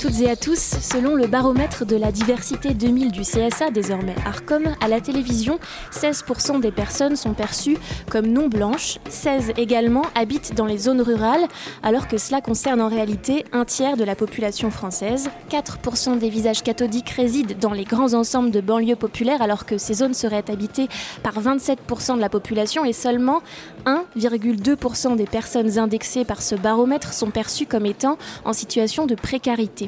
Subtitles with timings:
[0.00, 0.58] Toutes et à tous.
[0.58, 5.58] Selon le baromètre de la diversité 2000 du CSA, désormais ARCOM, à la télévision,
[5.90, 7.78] 16% des personnes sont perçues
[8.10, 8.98] comme non blanches.
[9.08, 11.46] 16 également habitent dans les zones rurales,
[11.82, 15.30] alors que cela concerne en réalité un tiers de la population française.
[15.50, 19.94] 4% des visages cathodiques résident dans les grands ensembles de banlieues populaires, alors que ces
[19.94, 20.88] zones seraient habitées
[21.22, 23.40] par 27% de la population et seulement
[23.86, 29.85] 1,2% des personnes indexées par ce baromètre sont perçues comme étant en situation de précarité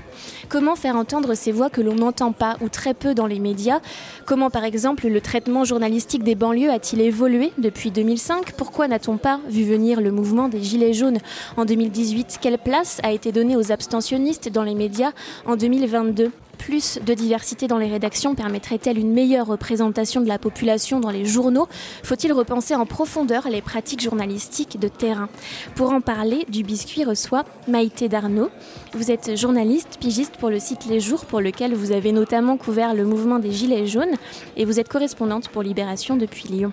[0.48, 3.80] Comment faire entendre ces voix que l'on n'entend pas ou très peu dans les médias?
[4.26, 9.40] Comment par exemple le traitement journalistique des banlieues a-t-il évolué depuis 2005 Pourquoi n'a-t-on pas
[9.48, 11.18] vu venir le mouvement des Gilets jaunes?
[11.56, 15.12] En 2018 Quelle place a été donnée aux abstentionnistes dans les médias
[15.46, 21.00] en 2022 plus de diversité dans les rédactions permettrait-elle une meilleure représentation de la population
[21.00, 21.68] dans les journaux?
[22.02, 25.28] Faut-il repenser en profondeur les pratiques journalistiques de terrain?
[25.74, 28.50] Pour en parler, du biscuit reçoit Maïté Darnaud.
[28.92, 32.92] Vous êtes journaliste, pigiste pour le site Les Jours, pour lequel vous avez notamment couvert
[32.92, 34.16] le mouvement des Gilets jaunes,
[34.56, 36.72] et vous êtes correspondante pour Libération depuis Lyon.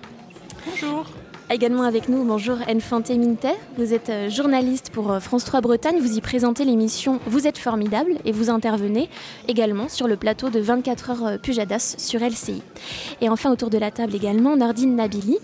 [0.66, 1.06] Bonjour.
[1.48, 3.54] Également avec nous, bonjour Enfante Mintet.
[3.78, 6.00] Vous êtes euh, journaliste pour euh, France 3 Bretagne.
[6.00, 9.08] Vous y présentez l'émission Vous êtes formidable et vous intervenez
[9.46, 12.62] également sur le plateau de 24 heures euh, Pujadas sur LCI.
[13.20, 15.38] Et enfin, autour de la table également, Nordine Nabili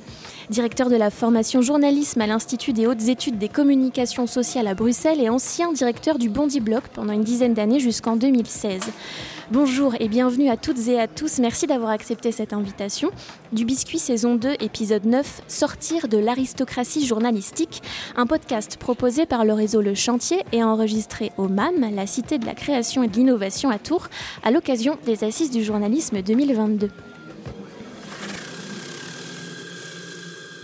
[0.50, 5.20] directeur de la formation journalisme à l'Institut des hautes études des communications sociales à Bruxelles
[5.20, 8.82] et ancien directeur du Bondi Bloc pendant une dizaine d'années jusqu'en 2016.
[9.50, 11.38] Bonjour et bienvenue à toutes et à tous.
[11.38, 13.10] Merci d'avoir accepté cette invitation.
[13.52, 15.42] Du Biscuit saison 2, épisode 9,
[15.92, 17.82] De l'aristocratie journalistique,
[18.16, 22.46] un podcast proposé par le réseau Le Chantier et enregistré au MAM, la Cité de
[22.46, 24.08] la création et de l'innovation à Tours,
[24.42, 26.88] à l'occasion des Assises du journalisme 2022.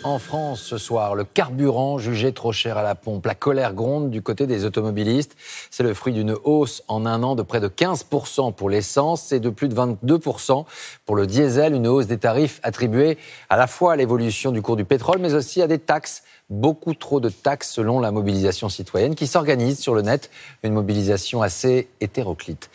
[0.05, 3.27] En France ce soir, le carburant jugé trop cher à la pompe.
[3.27, 5.37] La colère gronde du côté des automobilistes.
[5.71, 9.41] C'est le fruit d'une hausse en un an de près de 15% pour l'essence et
[9.41, 10.65] de plus de 22%
[11.05, 11.75] pour le diesel.
[11.75, 13.19] Une hausse des tarifs attribuée
[13.51, 16.95] à la fois à l'évolution du cours du pétrole, mais aussi à des taxes beaucoup
[16.95, 20.31] trop de taxes selon la mobilisation citoyenne qui s'organise sur le net,
[20.63, 22.71] une mobilisation assez hétéroclite.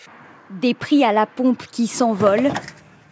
[0.61, 2.51] Des prix à la pompe qui s'envolent,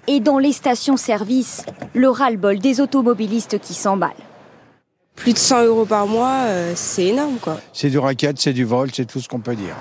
[0.08, 4.12] et dans les stations-service, le ras-le-bol des automobilistes qui s'emballent.
[5.16, 7.60] Plus de 100 euros par mois, euh, c'est énorme quoi.
[7.74, 9.76] C'est du racket, c'est du vol, c'est tout ce qu'on peut dire.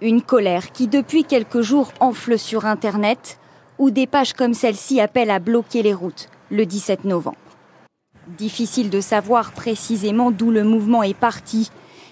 [0.00, 3.38] Une colère qui depuis quelques jours enfle sur Internet,
[3.78, 7.36] où des pages comme celle-ci appellent à bloquer les routes le 17 novembre.
[8.38, 11.70] Difficile de savoir précisément d'où le mouvement est parti,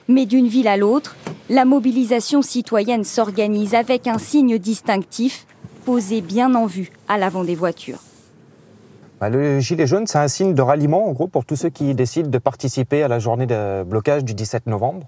[0.09, 1.17] mais d'une ville à l'autre,
[1.49, 5.47] la mobilisation citoyenne s'organise avec un signe distinctif,
[5.85, 7.99] posé bien en vue à l'avant des voitures.
[9.21, 11.95] Bah, le gilet jaune, c'est un signe de ralliement, en gros, pour tous ceux qui
[11.95, 15.07] décident de participer à la journée de blocage du 17 novembre.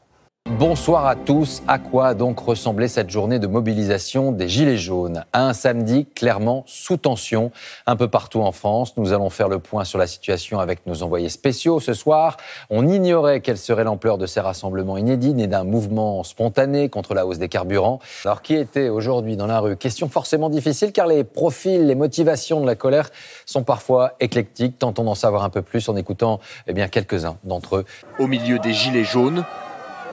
[0.58, 1.62] Bonsoir à tous.
[1.66, 5.24] À quoi donc ressemblait cette journée de mobilisation des Gilets jaunes?
[5.32, 7.50] Un samedi clairement sous tension
[7.86, 8.96] un peu partout en France.
[8.96, 12.36] Nous allons faire le point sur la situation avec nos envoyés spéciaux ce soir.
[12.70, 17.26] On ignorait quelle serait l'ampleur de ces rassemblements inédits nés d'un mouvement spontané contre la
[17.26, 17.98] hausse des carburants.
[18.24, 19.76] Alors qui était aujourd'hui dans la rue?
[19.76, 23.10] Question forcément difficile car les profils, les motivations de la colère
[23.44, 24.78] sont parfois éclectiques.
[24.78, 26.38] Tentons d'en savoir un peu plus en écoutant
[26.68, 27.84] eh bien quelques-uns d'entre eux.
[28.20, 29.44] Au milieu des Gilets jaunes,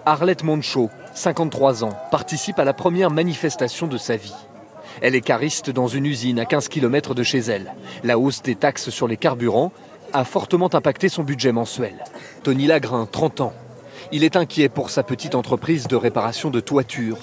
[0.05, 4.33] Arlette Moncho, 53 ans, participe à la première manifestation de sa vie.
[5.01, 7.75] Elle est cariste dans une usine à 15 km de chez elle.
[8.03, 9.71] La hausse des taxes sur les carburants
[10.11, 12.03] a fortement impacté son budget mensuel.
[12.41, 13.53] Tony Lagrin, 30 ans.
[14.11, 17.17] Il est inquiet pour sa petite entreprise de réparation de toiture.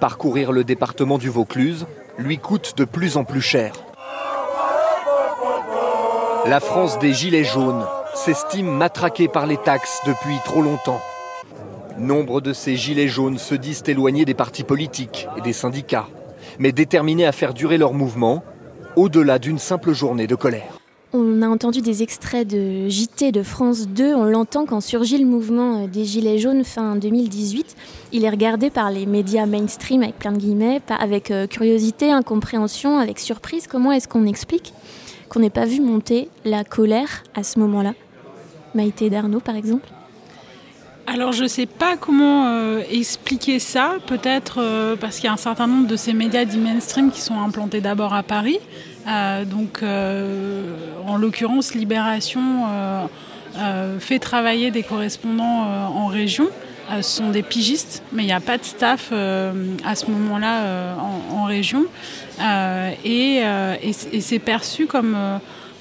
[0.00, 1.86] Parcourir le département du Vaucluse
[2.18, 3.72] lui coûte de plus en plus cher.
[6.46, 11.00] La France des Gilets jaunes s'estime matraquée par les taxes depuis trop longtemps.
[11.98, 16.06] Nombre de ces gilets jaunes se disent éloignés des partis politiques et des syndicats,
[16.60, 18.44] mais déterminés à faire durer leur mouvement
[18.94, 20.78] au-delà d'une simple journée de colère.
[21.12, 24.14] On a entendu des extraits de JT de France 2.
[24.14, 27.74] On l'entend quand surgit le mouvement des Gilets jaunes fin 2018.
[28.12, 32.98] Il est regardé par les médias mainstream avec plein de guillemets, avec euh, curiosité, incompréhension,
[32.98, 33.66] avec surprise.
[33.66, 34.72] Comment est-ce qu'on explique
[35.28, 37.94] qu'on n'ait pas vu monter la colère à ce moment-là?
[38.74, 39.88] Maïté Darnaud, par exemple
[41.08, 45.32] alors je ne sais pas comment euh, expliquer ça, peut-être euh, parce qu'il y a
[45.32, 48.58] un certain nombre de ces médias dits mainstream qui sont implantés d'abord à Paris.
[49.08, 52.66] Euh, donc en l'occurrence Libération
[53.98, 55.64] fait travailler des correspondants
[55.94, 56.48] en région.
[56.96, 60.94] ce sont des pigistes, mais il n'y a pas de staff à ce moment-là
[61.32, 61.86] en, région.
[63.04, 63.42] et,
[63.82, 65.16] et c'est perçu comme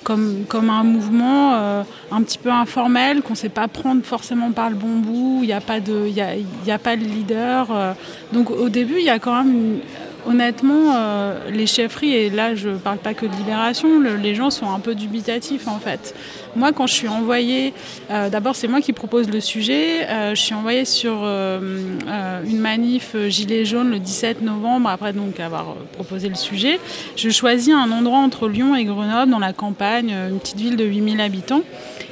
[0.08, 4.76] comme, un mouvement un petit peu informel, qu'on ne sait pas prendre forcément par le
[4.76, 7.96] bon bout, il n'y a, pas de, y a, pas de leader.
[8.32, 9.80] donc au début, il y a quand même
[10.28, 14.50] honnêtement, euh, les chefferies, et là je ne parle pas que de libération, les gens
[14.50, 16.14] sont un peu dubitatifs en fait.
[16.56, 17.74] Moi, quand je suis envoyée,
[18.12, 23.16] euh, d'abord c'est moi qui propose le sujet, euh, je suis envoyée sur une manif
[23.28, 26.80] Gilets jaunes le 17 novembre, après donc avoir proposé le sujet.
[27.16, 30.84] Je choisis un endroit entre Lyon et Grenoble, dans la campagne, une petite ville de
[30.84, 31.62] 8000 habitants.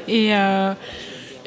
[0.08, 0.32] Et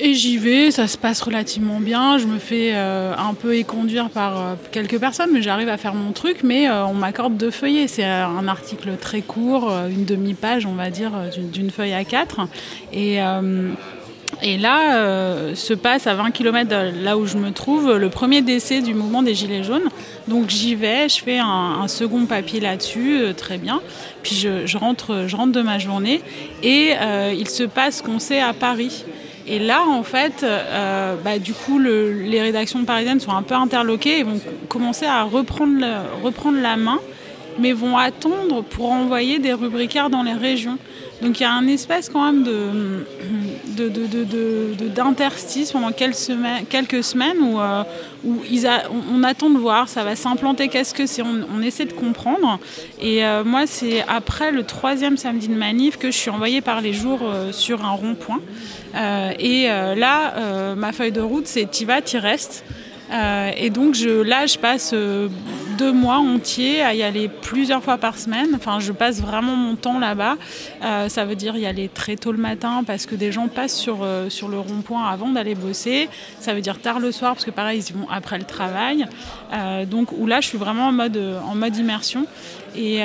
[0.01, 2.19] et j'y vais, ça se passe relativement bien.
[2.19, 5.95] Je me fais euh, un peu éconduire par euh, quelques personnes, mais j'arrive à faire
[5.95, 6.39] mon truc.
[6.45, 7.89] Mais euh, on m'accorde deux feuillets.
[7.89, 12.41] C'est un article très court, une demi-page, on va dire, d'une feuille à quatre.
[12.93, 13.19] Et,
[14.59, 18.81] là, se passe à 20 km de là où je me trouve le premier décès
[18.81, 19.89] du mouvement des Gilets jaunes.
[20.29, 23.81] Donc j'y vais, je fais un, second papier là-dessus, très bien.
[24.23, 26.21] Puis je, rentre, je rentre de ma journée.
[26.63, 26.93] Et
[27.37, 29.05] il se passe qu'on sait à Paris.
[29.51, 34.21] Et là, en fait, euh, bah, du coup, les rédactions parisiennes sont un peu interloquées
[34.21, 35.85] et vont commencer à reprendre,
[36.23, 36.99] reprendre la main,
[37.59, 40.79] mais vont attendre pour envoyer des rubricaires dans les régions.
[41.23, 43.05] Donc il y a un espèce quand même de,
[44.95, 47.83] d'interstice pendant quelques semaines, quelques semaines où, euh,
[48.25, 48.37] où
[49.13, 52.61] on, attend de voir, ça va s'implanter, qu'est-ce que c'est, on, essaie de comprendre.
[53.01, 56.81] Et euh, moi, c'est après le troisième samedi de manif que je suis envoyée par
[56.81, 57.21] les jours
[57.53, 58.41] sur un rond-point.
[58.95, 62.65] Euh, et euh, là, euh, ma feuille de route, c'est t'y vas, t'y restes.
[63.57, 64.95] et donc je, là, je passe
[65.79, 68.49] deux mois entiers à y aller plusieurs fois par semaine.
[68.55, 70.37] Enfin, je passe vraiment mon temps là-bas.
[71.09, 74.07] ça veut dire y aller très tôt le matin parce que des gens passent sur,
[74.29, 76.09] sur le rond-point avant d'aller bosser.
[76.41, 79.07] Ça veut dire tard le soir parce que pareil, ils vont après le travail.
[79.87, 82.27] donc où là, je suis vraiment en mode, en mode immersion.
[82.77, 83.03] Et,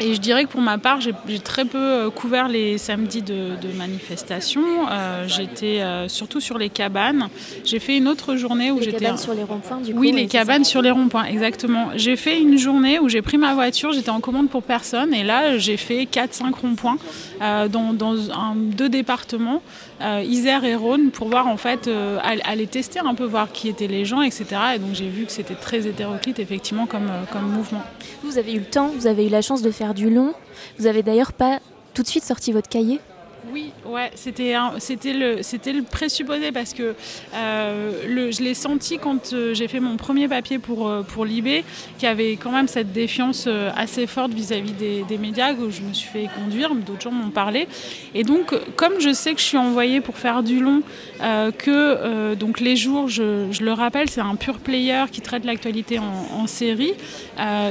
[0.00, 3.56] et je dirais que pour ma part, j'ai très peu euh, couvert les samedis de,
[3.76, 4.62] manifestation.
[4.90, 7.28] Euh, j'étais euh, surtout sur les cabanes.
[7.64, 8.92] J'ai fait une autre journée où j'étais.
[8.92, 11.88] Les cabanes sur les ronds-points, du coup Oui, les cabanes sur les ronds-points, exactement.
[11.96, 15.24] J'ai fait une journée où j'ai pris ma voiture, j'étais en commande pour personne, et
[15.24, 16.98] là, j'ai fait 4-5 ronds-points
[17.70, 17.92] dans,
[18.56, 19.62] deux départements.
[20.24, 21.88] Isère et Rhône pour voir en fait
[22.44, 25.30] aller tester un peu voir qui étaient les gens etc et donc j'ai vu que
[25.30, 27.82] c'était très hétéroclite effectivement comme, comme mouvement.
[28.24, 30.34] Vous avez eu le temps, vous avez eu la chance de faire du long.
[30.78, 31.60] Vous avez d'ailleurs pas
[31.94, 33.00] tout de suite sorti votre cahier?
[33.52, 36.94] Oui, ouais, c'était c'était le c'était le présupposé parce que
[37.34, 41.64] euh, je l'ai senti quand euh, j'ai fait mon premier papier pour euh, pour Libé,
[41.98, 43.46] qu'il y avait quand même cette défiance
[43.76, 47.68] assez forte vis-à-vis des, médias que je me suis fait conduire, d'autres gens m'ont parlé,
[48.14, 50.82] et donc comme je sais que je suis envoyée pour faire du long,
[51.58, 55.98] que donc les jours, je, je le rappelle, c'est un pur player qui traite l'actualité
[55.98, 56.94] en, en, série.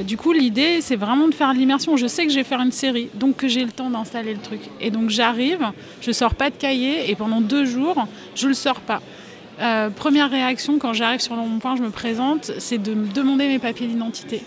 [0.06, 1.98] du coup, l'idée c'est vraiment de faire l'immersion.
[1.98, 4.40] Je sais que je vais faire une série, donc que j'ai le temps d'installer le
[4.40, 5.71] truc, et donc j'arrive
[6.02, 9.02] je sors pas de cahier et pendant deux jours, je le sors pas.
[9.62, 13.48] Euh, première réaction quand j'arrive sur le point, je me présente, c'est de me demander
[13.48, 14.44] mes papiers d'identité.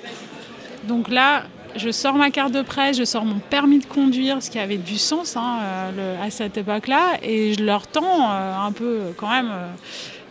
[0.89, 1.45] Donc là,
[1.77, 4.77] je sors ma carte de presse, je sors mon permis de conduire, ce qui avait
[4.77, 5.59] du sens hein,
[5.99, 9.51] euh, à cette époque-là, et je leur tends euh, un peu quand même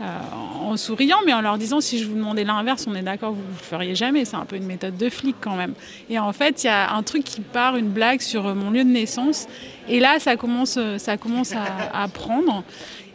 [0.02, 3.42] en souriant, mais en leur disant si je vous demandais l'inverse, on est d'accord, vous
[3.42, 4.26] ne le feriez jamais.
[4.26, 5.74] C'est un peu une méthode de flic quand même.
[6.10, 8.84] Et en fait, il y a un truc qui part, une blague sur mon lieu
[8.84, 9.48] de naissance,
[9.88, 12.64] et là, ça commence, ça commence à, prendre.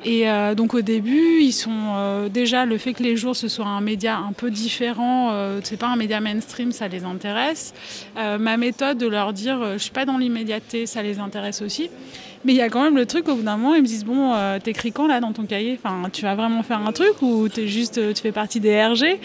[0.04, 3.48] Et euh, donc au début, ils sont euh, déjà le fait que les jours ce
[3.48, 7.74] soit un média un peu différent, euh, c'est pas un média mainstream, ça les intéresse.
[8.16, 11.90] ma méthode de leur dire je suis pas dans l'immédiateté, ça les intéresse aussi.
[12.44, 14.04] Mais il y a quand même le truc au bout d'un moment, ils me disent
[14.04, 15.78] bon, t'écris quand là dans ton cahier?
[15.82, 19.18] Enfin, tu vas vraiment faire un truc ou es juste, tu fais partie des RG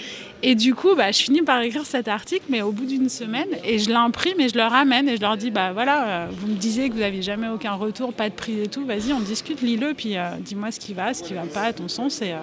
[0.46, 3.48] et du coup, bah, je finis par écrire cet article, mais au bout d'une semaine,
[3.64, 6.48] et je l'imprime et je le ramène et je leur dis, bah voilà, euh, vous
[6.48, 9.22] me disiez que vous n'aviez jamais aucun retour, pas de prix et tout, vas-y, on
[9.22, 12.22] discute, lis-le, puis euh, dis-moi ce qui va, ce qui va pas, à ton sens,
[12.22, 12.40] et, euh,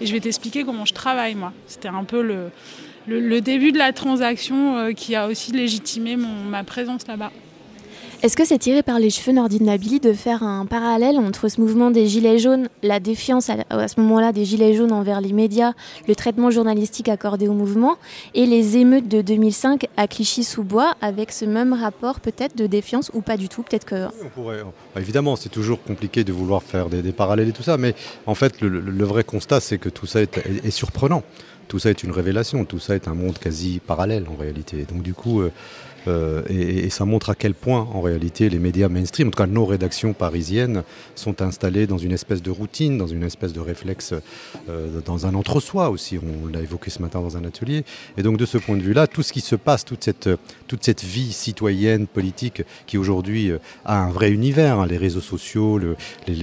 [0.00, 1.52] et je vais t'expliquer comment je travaille, moi.
[1.66, 2.50] C'était un peu le,
[3.06, 7.32] le, début de la transaction qui a aussi légitimé mon, ma présence là-bas.
[8.22, 11.60] Est-ce que c'est tiré par les cheveux Nordine Nabili de faire un parallèle entre ce
[11.60, 15.72] mouvement des Gilets jaunes, la défiance à, ce moment-là des Gilets jaunes envers les médias,
[16.06, 17.96] le traitement journalistique accordé au mouvement,
[18.34, 23.22] et les émeutes de 2005 à Clichy-sous-Bois, avec ce même rapport peut-être de défiance ou
[23.22, 23.64] pas du tout?
[23.64, 24.06] Peut-être que.
[24.36, 24.62] pourrait,
[24.94, 27.92] bah, évidemment, c'est toujours compliqué de vouloir faire des, parallèles et tout ça, mais
[28.26, 31.24] en fait, le, vrai constat, c'est que tout ça est surprenant.
[31.66, 34.84] tout ça est une révélation, tout ça est un monde quasi parallèle en réalité.
[34.88, 35.50] Donc du coup, euh,
[36.06, 39.64] et, ça montre à quel point, en réalité, les médias mainstream, en tout cas nos
[39.64, 40.82] rédactions parisiennes,
[41.14, 44.14] sont installées dans une espèce de routine, dans une espèce de réflexe,
[44.68, 46.18] euh, dans un entre-soi aussi.
[46.18, 47.84] On l'a évoqué ce matin dans un atelier.
[48.16, 51.32] Et donc, de ce point de vue-là, tout ce qui se passe, toute cette, vie
[51.32, 55.96] citoyenne, politique, qui aujourd'hui euh, a un vrai univers, hein, les réseaux sociaux, le,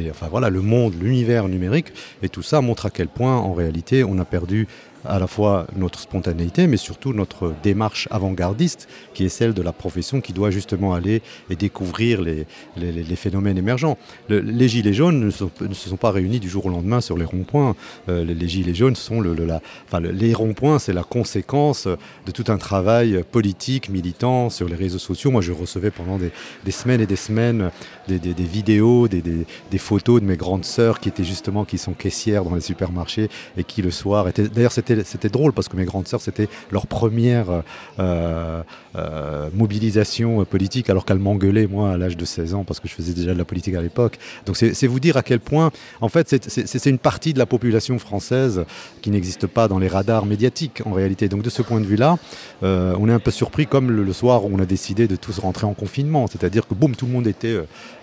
[0.10, 1.88] enfin, le monde, l'univers numérique,
[2.22, 4.68] et tout ça montre à quel point, en réalité, on a perdu
[5.06, 9.72] à la fois notre spontanéité, mais surtout notre démarche avant-gardiste, qui est celle de la
[9.72, 12.46] profession qui doit justement aller et découvrir les,
[12.78, 13.98] les, phénomènes émergents.
[14.30, 17.76] les Gilets jaunes ne, se sont pas réunis du jour au lendemain sur les ronds-points.
[18.08, 22.46] Euh, les, Gilets jaunes sont le, la, enfin, les ronds-points, c'est la conséquence de tout
[22.52, 25.32] un travail politique, militant sur les réseaux sociaux.
[25.32, 26.32] Moi, je recevais pendant des,
[26.66, 27.72] des semaines et des semaines
[28.08, 31.94] des, des, des vidéos, des, photos de mes grandes sœurs qui étaient justement, qui sont
[31.94, 34.48] caissières dans les supermarchés et qui le soir étaient.
[34.48, 37.64] D'ailleurs, c'était c'était drôle parce que mes grandes sœurs, c'était leur première
[38.00, 38.64] euh,
[38.96, 42.94] euh, mobilisation politique alors qu'elles m'engueulaient, moi, à l'âge de 16 ans, parce que je
[42.94, 44.18] faisais déjà de la politique à l'époque.
[44.46, 48.00] Donc c'est vous dire à quel point, en fait, c'est une partie de la population
[48.00, 48.66] française
[49.02, 51.30] qui n'existe pas dans les radars médiatiques, en réalité.
[51.30, 52.18] Donc de ce point de vue-là,
[52.64, 55.38] euh, on est un peu surpris, comme le, soir où on a décidé de tous
[55.40, 56.26] rentrer en confinement.
[56.28, 57.58] C'est-à-dire que, boum, tout le monde était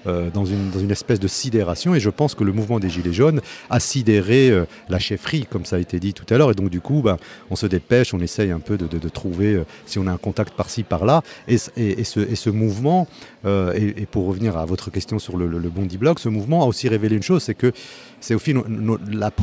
[0.04, 1.94] dans, une, dans une espèce de sidération.
[1.94, 3.40] Et je pense que le mouvement des Gilets jaunes
[3.70, 4.52] a sidéré
[4.88, 6.52] la chefferie, comme ça a été dit tout à l'heure.
[6.52, 7.16] Et donc, du coup, ben,
[7.50, 10.52] on se dépêche, on essaye un peu de, trouver euh, si on a un contact
[10.52, 11.22] par-ci, par-là.
[11.48, 13.08] Et, ce, mouvement,
[13.46, 16.66] euh, et, pour revenir à votre question sur le, le Bondi Blog, ce mouvement a
[16.66, 17.72] aussi révélé une chose, c'est que
[18.20, 18.64] c'est au final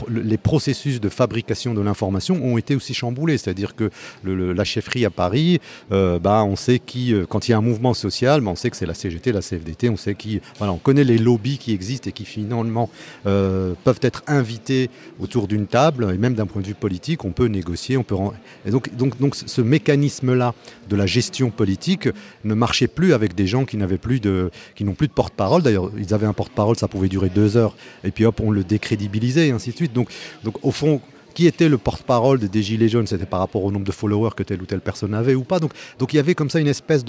[0.10, 3.38] les processus de fabrication de l'information ont été aussi chamboulés.
[3.38, 3.89] C'est-à-dire que
[4.25, 5.60] la chefferie à Paris,
[5.91, 8.69] euh, bah, on sait qui, quand il y a un mouvement social, bah, on sait
[8.69, 12.10] que c'est la CGT, la CFDT, on sait qui, on connaît les lobbies qui existent
[12.10, 12.89] et qui finalement
[13.24, 17.45] peuvent être invités autour d'une table, et même d'un point de vue politique, on peut
[17.45, 17.98] négocier.
[18.65, 20.53] Et donc, donc, donc ce mécanisme-là
[20.89, 22.10] de la gestion politique
[22.43, 25.62] ne marchait plus avec des gens qui n'avaient plus de, qui n'ont plus de porte-parole.
[25.62, 28.63] D'ailleurs, ils avaient un porte-parole, ça pouvait durer deux heures, et puis hop, on le
[28.63, 29.93] décrédibilisait, et ainsi de suite.
[29.93, 30.09] Donc,
[30.43, 31.01] donc au fond,
[31.34, 34.44] qui était le porte-parole des Gilets jaunes C'était par rapport au nombre de followers que
[34.44, 35.60] telle ou telle personne avait ou pas.
[35.60, 37.04] Donc, donc il y avait comme ça une espèce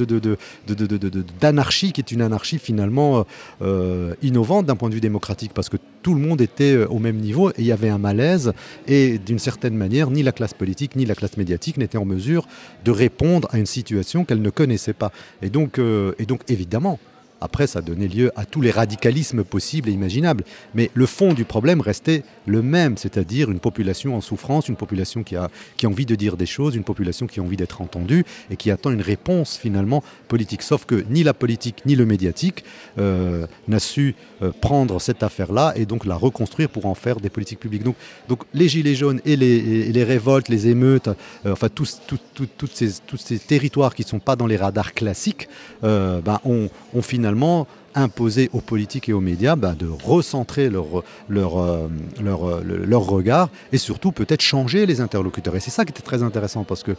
[1.40, 3.22] d'anarchie qui est une anarchie finalement euh,
[3.62, 6.98] euh, innovante d'un point de vue démocratique parce que tout le monde était euh, au
[6.98, 8.52] même niveau et il y avait un malaise
[8.86, 12.46] et d'une certaine manière, ni la classe politique ni la classe médiatique n'étaient en mesure
[12.84, 15.12] de répondre à une situation qu'elle ne connaissait pas.
[15.42, 15.78] Et donc
[16.48, 16.98] évidemment,
[17.40, 20.44] après, ça donnait lieu à tous les radicalismes possibles et imaginables.
[20.74, 25.22] Mais le fond du problème restait le même, c'est-à-dire une population en souffrance, une population
[25.22, 27.80] qui a, qui a envie de dire des choses, une population qui a envie d'être
[27.82, 30.62] entendue et qui attend une réponse finalement politique.
[30.62, 32.64] Sauf que ni la politique ni le médiatique
[32.98, 37.30] euh, n'a su euh, prendre cette affaire-là et donc la reconstruire pour en faire des
[37.30, 37.82] politiques publiques.
[37.82, 37.96] Donc,
[38.28, 41.08] donc les gilets jaunes et les, les révoltes, les émeutes,
[41.44, 42.00] euh, enfin tous,
[42.72, 45.48] ces, tous ces territoires qui ne sont pas dans les radars classiques,
[45.82, 51.58] ben, ont, ont finalement imposer aux politiques et aux médias bah, de recentrer leur, leur,
[51.58, 51.88] euh,
[52.22, 55.56] leur, euh, leur, regard et surtout peut-être changer les interlocuteurs.
[55.56, 56.92] Et c'est ça qui était très intéressant parce que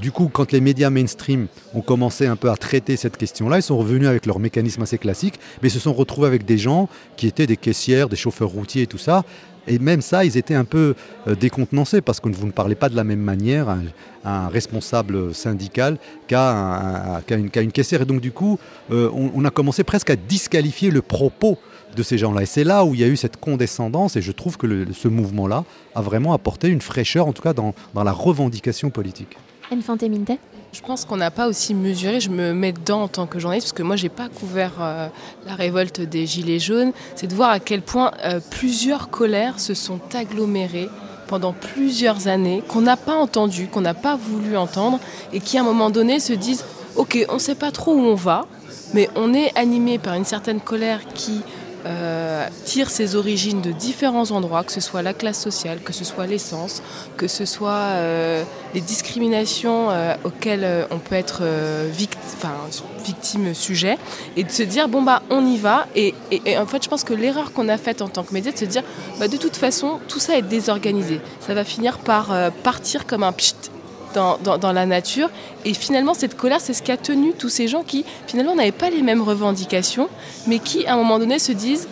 [0.00, 3.62] du coup, quand les médias mainstream ont commencé un peu à traiter cette question-là, ils
[3.62, 7.26] sont revenus avec leur mécanisme assez classique, mais se sont retrouvés avec des gens qui
[7.26, 9.24] étaient des caissières, des chauffeurs routiers et tout ça,
[9.66, 10.94] et même ça, ils étaient un peu
[11.26, 13.78] euh, décontenancés parce que vous ne parlez pas de la même manière à,
[14.24, 18.02] un responsable syndical qu'à une, caissière.
[18.02, 18.58] Et donc, du coup,
[18.90, 21.58] euh, on, a commencé presque à disqualifier le propos
[21.96, 22.42] de ces gens-là.
[22.42, 24.16] Et c'est là où il y a eu cette condescendance.
[24.16, 25.64] Et je trouve que ce mouvement-là
[25.94, 29.36] a vraiment apporté une fraîcheur, en tout cas dans, dans la revendication politique.
[30.72, 33.66] Je pense qu'on n'a pas aussi mesuré, je me mets dedans en tant que journaliste,
[33.66, 35.08] parce que moi, je n'ai pas couvert euh,
[35.46, 39.74] la révolte des Gilets jaunes, c'est de voir à quel point euh, plusieurs colères se
[39.74, 40.88] sont agglomérées
[41.26, 44.98] pendant plusieurs années, qu'on n'a pas entendu, qu'on n'a pas voulu entendre,
[45.34, 46.64] et qui à un moment donné se disent,
[46.96, 48.46] OK, on ne sait pas trop où on va,
[48.94, 51.42] mais on est animé par une certaine colère qui
[51.84, 56.04] euh, tire ses origines de différents endroits, que ce soit la classe sociale, que ce
[56.04, 56.82] soit l'essence,
[57.16, 61.42] que ce soit euh, les discriminations euh, auxquelles on peut être
[61.92, 63.98] victime, sujet,
[64.36, 65.86] et de se dire bon bah on y va.
[65.96, 66.14] Et,
[66.56, 68.64] en fait, je pense que l'erreur qu'on a faite en tant que média, de se
[68.64, 68.82] dire
[69.18, 73.32] bah, de toute façon tout ça est désorganisé, ça va finir par partir comme un
[73.32, 73.54] pchit
[74.12, 75.30] dans, la nature.
[75.64, 78.72] Et finalement, cette colère, c'est ce qui a tenu tous ces gens qui, finalement, n'avaient
[78.72, 80.08] pas les mêmes revendications,
[80.46, 81.88] mais qui, à un moment donné, se disent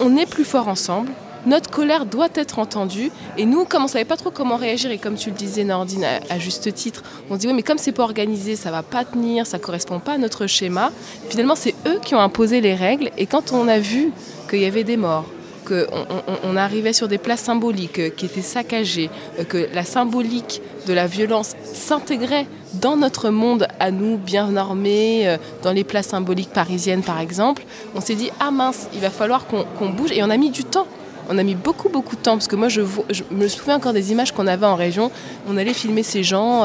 [0.00, 1.10] on est plus fort ensemble.
[1.46, 4.90] Notre colère doit être entendue et nous, comme on ne savait pas trop comment réagir
[4.90, 7.76] et comme tu le disais Nordine à, juste titre, on se dit oui mais comme
[7.76, 10.90] c'est pas organisé, ça va pas tenir, ça correspond pas à notre schéma.
[11.28, 14.10] Finalement, c'est eux qui ont imposé les règles et quand on a vu
[14.48, 15.26] qu'il y avait des morts,
[15.64, 16.06] qu'on
[16.44, 19.10] on, arrivait sur des places symboliques qui étaient saccagées,
[19.48, 25.72] que la symbolique de la violence s'intégrait dans notre monde à nous, bien normé, dans
[25.72, 29.88] les places symboliques parisiennes par exemple, on s'est dit ah mince, il va falloir qu'on
[29.90, 30.86] bouge et on a mis du temps.
[31.30, 32.82] On a mis beaucoup beaucoup de temps parce que moi je,
[33.30, 35.10] me souviens encore des images qu'on avait en région.
[35.48, 36.64] On allait filmer ces gens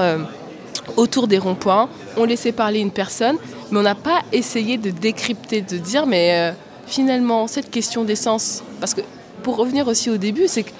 [0.97, 3.37] autour des ronds-points, on laissait parler une personne,
[3.71, 6.53] mais on n'a pas essayé de décrypter, de dire mais
[6.89, 9.01] finalement, cette question d'essence, parce que
[9.43, 10.71] pour revenir aussi au début, c'est que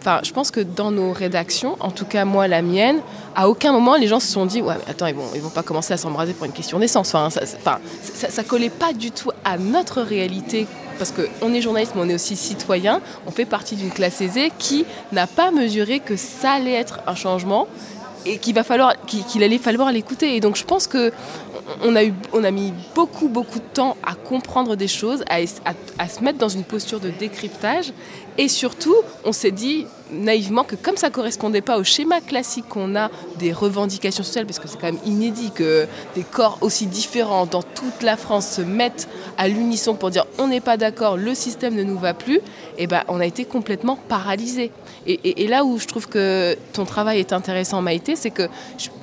[0.00, 3.00] Enfin, je pense que dans nos rédactions, en tout cas moi la mienne,
[3.34, 5.50] à aucun moment les gens se sont dit ouais mais attends ils vont ils vont
[5.50, 7.08] pas commencer à s'embraser pour une question d'essence.
[7.08, 7.78] Enfin ça, enfin,
[8.12, 12.14] ça, collait pas du tout à notre réalité parce qu'on est journaliste mais on est
[12.14, 13.00] aussi citoyen.
[13.26, 17.16] On fait partie d'une classe aisée qui n'a pas mesuré que ça allait être un
[17.16, 17.66] changement
[18.24, 18.54] et qu'il
[19.26, 20.36] qu'il allait falloir l'écouter.
[20.36, 21.12] Et donc je pense que
[21.82, 25.46] on a, eu, on a mis beaucoup, beaucoup de temps à comprendre des choses, à,
[25.46, 27.92] se mettre dans une posture de décryptage.
[28.36, 32.68] Et surtout, on s'est dit naïvement que comme ça ne correspondait pas au schéma classique
[32.68, 36.86] qu'on a des revendications sociales, parce que c'est quand même inédit que des corps aussi
[36.86, 41.16] différents dans toute la France se mettent à l'unisson pour dire on n'est pas d'accord,
[41.16, 42.42] le système ne nous va plus, et
[42.78, 44.70] eh ben on a été complètement paralysé.
[45.06, 48.48] Et, là où je trouve que ton travail est intéressant, Maïté, c'est que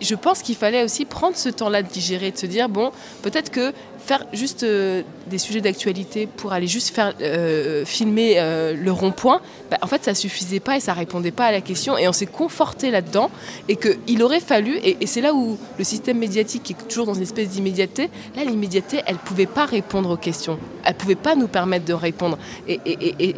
[0.02, 3.50] je, pense qu'il fallait aussi prendre ce temps-là de digérer, de se dire bon, peut-être
[3.52, 3.74] que
[4.06, 9.42] faire juste euh, des sujets d'actualité pour aller juste faire euh, filmer euh, le rond-point,
[9.72, 12.14] bah, en fait ça suffisait pas et ça répondait pas à la question et on
[12.14, 13.32] s'est conforté là-dedans
[13.68, 17.24] et qu'il aurait fallu, et, c'est là où le système médiatique est toujours dans une
[17.24, 21.86] espèce d'immédiateté, là l'immédiateté elle pouvait pas répondre aux questions, elle pouvait pas nous permettre
[21.86, 22.38] de répondre.
[22.68, 22.78] Et,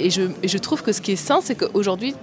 [0.09, 2.13] je, trouve que ce qui est sain c'est qu'aujourd'hui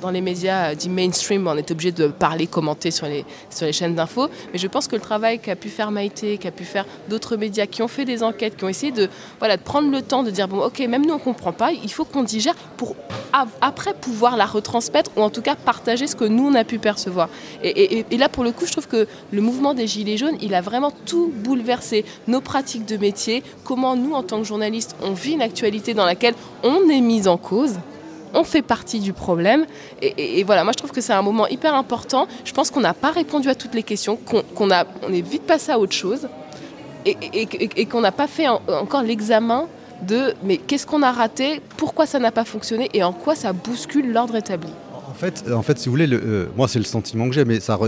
[0.00, 3.72] dans les médias dits mainstream on est obligé de parler, commenter sur les, sur les
[3.72, 6.86] chaînes d'infos, mais je pense que le travail qu'a pu faire Maïté, qu'a pu faire
[7.08, 10.02] d'autres médias qui ont fait des enquêtes, qui ont essayé de, voilà, de prendre le
[10.02, 12.96] temps de dire bon, ok, même nous on comprend pas, il faut qu'on digère pour
[13.60, 16.78] après pouvoir la retransmettre ou en tout cas partager ce que nous on a pu
[16.78, 17.28] percevoir.
[17.62, 20.60] Et, là pour le coup, je trouve que le mouvement des Gilets jaunes, il a
[20.60, 25.32] vraiment tout bouleversé, nos pratiques de métier, comment nous en tant que journalistes, on vit
[25.32, 27.76] une actualité dans laquelle on est mis en cause
[28.34, 29.66] on fait partie du problème.
[30.02, 32.28] Et, voilà, moi je trouve que c'est un moment hyper important.
[32.44, 35.42] Je pense qu'on n'a pas répondu à toutes les questions, qu'on a, on est vite
[35.42, 36.28] passé à autre chose
[37.04, 39.66] et, qu'on n'a pas fait encore l'examen
[40.06, 43.52] de mais qu'est-ce qu'on a raté, pourquoi ça n'a pas fonctionné et en quoi ça
[43.52, 44.70] bouscule l'ordre établi.
[45.08, 47.60] En fait, en fait, si vous voulez, euh, moi c'est le sentiment que j'ai, mais
[47.60, 47.78] ça,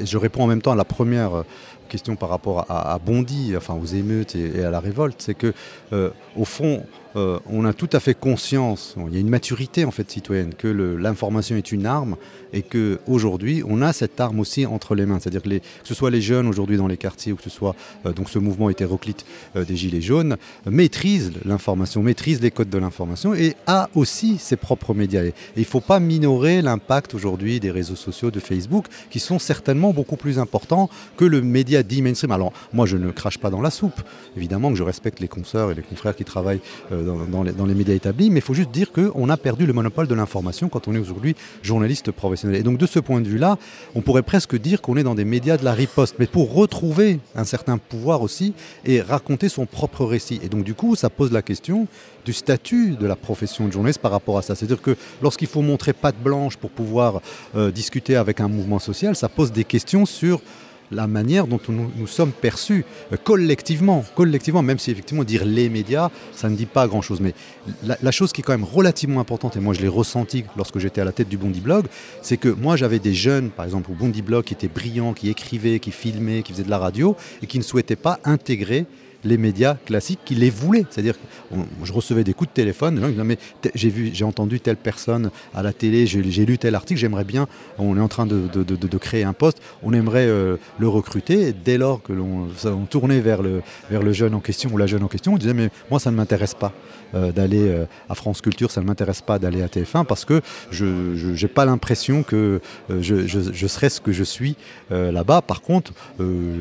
[0.00, 1.42] je réponds en même temps à la première euh,
[1.88, 5.52] question par rapport à, Bondy, enfin aux émeutes et, à la révolte, c'est que
[5.92, 6.82] euh, au fond,
[7.16, 10.54] euh, on a tout à fait conscience, il y a une maturité en fait citoyenne,
[10.54, 12.16] que l'information est une arme
[12.52, 15.18] et que aujourd'hui on a cette arme aussi entre les mains.
[15.20, 17.74] C'est-à-dire que, ce soit les jeunes aujourd'hui dans les quartiers ou que ce soit
[18.06, 19.24] euh, donc ce mouvement hétéroclite
[19.56, 24.56] euh, des gilets jaunes maîtrise l'information, maîtrise les codes de l'information et a aussi ses
[24.56, 25.24] propres médias.
[25.56, 29.92] Il ne faut pas minorer l'impact aujourd'hui des réseaux sociaux, de Facebook, qui sont certainement
[29.92, 32.32] beaucoup plus importants que le média dit mainstream.
[32.32, 34.00] Alors moi je ne crache pas dans la soupe,
[34.36, 36.60] évidemment que je respecte les consoeurs et les confrères qui travaillent
[37.02, 40.14] dans, les, médias établis, mais il faut juste dire qu'on a perdu le monopole de
[40.14, 42.60] l'information quand on est aujourd'hui journaliste professionnel.
[42.60, 43.58] Et donc de ce point de vue-là,
[43.94, 47.20] on pourrait presque dire qu'on est dans des médias de la riposte, mais pour retrouver
[47.34, 50.40] un certain pouvoir aussi et raconter son propre récit.
[50.42, 51.86] Et donc du coup, ça pose la question
[52.24, 54.54] du statut de la profession de journaliste par rapport à ça.
[54.54, 57.22] C'est-à-dire que lorsqu'il faut montrer patte blanche pour pouvoir
[57.56, 60.40] euh, discuter avec un mouvement social, ça pose des questions sur
[60.90, 65.68] la manière dont nous, nous sommes perçus euh, collectivement, collectivement, même si effectivement dire les
[65.68, 67.20] médias, ça ne dit pas grand-chose.
[67.20, 67.34] Mais
[67.82, 71.00] la, chose qui est quand même relativement importante, et moi je l'ai ressenti lorsque j'étais
[71.00, 71.86] à la tête du Bondi Blog,
[72.22, 75.28] c'est que moi j'avais des jeunes, par exemple au Bondi Blog, qui étaient brillants, qui
[75.28, 78.86] écrivaient, qui filmaient, qui faisaient de la radio, et qui ne souhaitaient pas intégrer
[79.24, 80.84] les médias classiques qui les voulaient.
[80.90, 83.38] C'est-à-dire que je recevais des coups de téléphone, les gens disaient mais
[83.74, 87.46] j'ai vu, j'ai entendu telle personne à la télé, j'ai lu tel article, j'aimerais bien,
[87.78, 91.52] on est en train de, créer un poste, on aimerait euh, le recruter.
[91.52, 92.48] dès lors que l'on
[92.90, 95.54] tournait vers le, vers le jeune en question ou la jeune en question, on disait
[95.54, 96.72] mais moi ça ne m'intéresse pas.
[97.14, 100.42] Euh, d'aller euh, à France Culture, ça ne m'intéresse pas d'aller à TF1 parce que
[100.70, 104.56] je n'ai pas l'impression que je, je, serai ce que je suis
[104.90, 105.42] là-bas.
[105.42, 105.92] Par contre,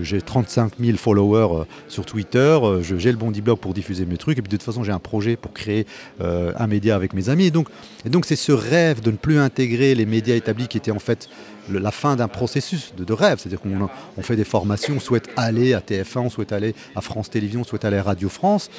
[0.02, 4.42] j'ai 35 000 followers sur Twitter, j'ai le Bondi Blog pour diffuser mes trucs, et
[4.42, 5.86] puis de toute façon j'ai un projet pour créer
[6.20, 7.48] un média avec mes amis.
[7.48, 7.52] Et
[8.10, 11.30] donc, c'est ce rêve de ne plus intégrer les médias établis qui était en fait
[11.70, 13.40] la fin d'un processus de, rêve.
[13.40, 17.02] C'est-à-dire qu'on on fait des formations, on souhaite aller à TF1, on souhaite aller à
[17.02, 18.70] France Télévisions, on souhaite aller à Radio France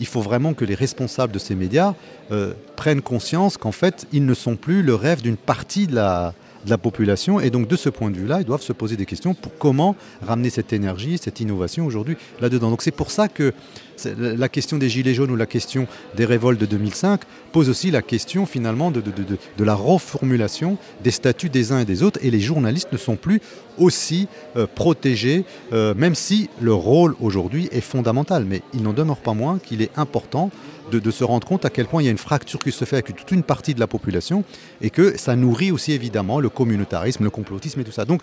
[0.00, 1.94] il faut vraiment que les responsables de ces médias
[2.32, 6.34] euh, prennent conscience qu'en fait, ils ne sont plus le rêve d'une partie de la,
[6.64, 7.40] de la population.
[7.40, 9.96] Et donc de ce point de vue-là, ils doivent se poser des questions pour comment
[10.22, 12.70] ramener cette énergie, cette innovation aujourd'hui là-dedans.
[12.70, 13.52] Donc c'est pour ça que
[14.16, 17.20] la question des Gilets jaunes ou la question des révoltes de 2005
[17.52, 19.02] pose aussi la question finalement de,
[19.58, 22.18] la reformulation des statuts des uns et des autres.
[22.22, 23.40] Et les journalistes ne sont plus
[23.78, 28.44] aussi euh, protégés, euh, même si le rôle aujourd'hui est fondamental.
[28.44, 30.50] Mais il n'en demeure pas moins qu'il est important
[30.90, 32.96] de, se rendre compte à quel point il y a une fracture qui se fait
[32.96, 34.44] avec toute une partie de la population
[34.80, 38.04] et que ça nourrit aussi évidemment le communautarisme, le complotisme et tout ça.
[38.04, 38.22] Donc,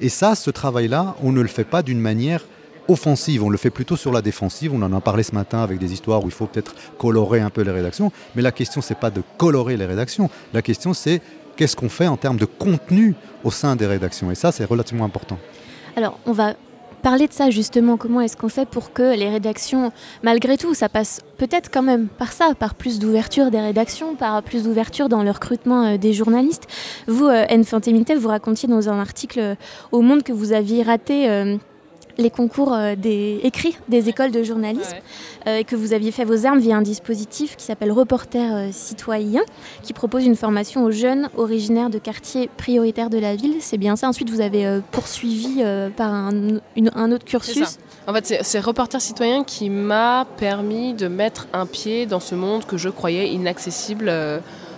[0.00, 2.44] et ça, ce travail-là, on ne le fait pas d'une manière
[2.88, 4.72] offensive, on le fait plutôt sur la défensive.
[4.74, 7.50] On en a parlé ce matin avec des histoires où il faut peut-être colorer un
[7.50, 8.12] peu les rédactions.
[8.34, 10.30] Mais la question, c'est pas de colorer les rédactions.
[10.52, 11.20] La question, c'est
[11.56, 14.30] qu'est-ce qu'on fait en termes de contenu au sein des rédactions.
[14.30, 15.38] Et ça, c'est relativement important.
[15.96, 16.54] Alors, on va
[17.02, 17.96] parler de ça justement.
[17.96, 22.08] Comment est-ce qu'on fait pour que les rédactions, malgré tout, ça passe peut-être quand même
[22.08, 26.12] par ça, par plus d'ouverture des rédactions, par plus d'ouverture dans le recrutement euh, des
[26.12, 26.68] journalistes.
[27.08, 27.44] Vous, euh,
[28.18, 29.54] vous racontiez dans un article euh,
[29.90, 31.28] au Monde que vous aviez raté
[32.18, 34.96] les concours euh, des écrits des écoles de journalisme
[35.46, 38.68] euh, et que vous aviez fait vos armes via un dispositif qui s'appelle Reporter euh,
[38.72, 39.42] citoyen
[39.82, 43.56] qui propose une formation aux jeunes originaires de quartiers prioritaires de la ville.
[43.60, 44.08] C'est bien ça.
[44.08, 45.62] Ensuite, vous avez poursuivi
[45.96, 46.30] par un,
[46.94, 47.78] un, autre cursus.
[48.06, 52.64] En fait, c'est Reporter citoyen qui m'a permis de mettre un pied dans ce monde
[52.64, 54.12] que je croyais inaccessible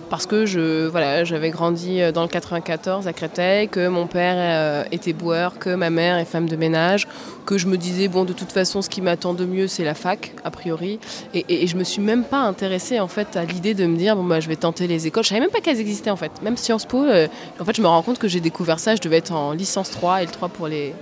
[0.09, 4.35] parce que je voilà, j'avais grandi euh, dans le 94 à Créteil, que mon père
[4.37, 7.07] euh, était boueur, que ma mère est femme de ménage,
[7.45, 9.93] que je me disais bon de toute façon ce qui m'attend de mieux c'est la
[9.93, 10.99] fac a priori
[11.33, 14.15] et, et, je me suis même pas intéressée en fait à l'idée de me dire
[14.15, 15.23] bon bah je vais tenter les écoles.
[15.23, 16.31] Je savais même pas qu'elles existaient en fait.
[16.41, 17.27] Même Sciences Po, euh,
[17.59, 18.95] en fait je me rends compte que j'ai découvert ça.
[18.95, 20.93] Je devais être en licence 3 et le 3 pour les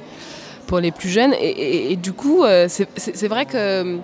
[0.68, 4.00] pour les plus jeunes et, et du coup c'est vrai que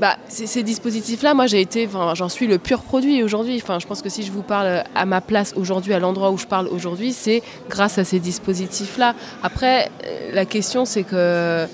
[0.00, 3.58] bah, ces dispositifs-là, moi j'ai été, j'en suis le pur produit aujourd'hui.
[3.62, 6.38] Enfin, je pense que si je vous parle à ma place aujourd'hui, à l'endroit où
[6.38, 9.14] je parle aujourd'hui, c'est grâce à ces dispositifs-là.
[9.42, 11.66] Après, euh, la question c'est que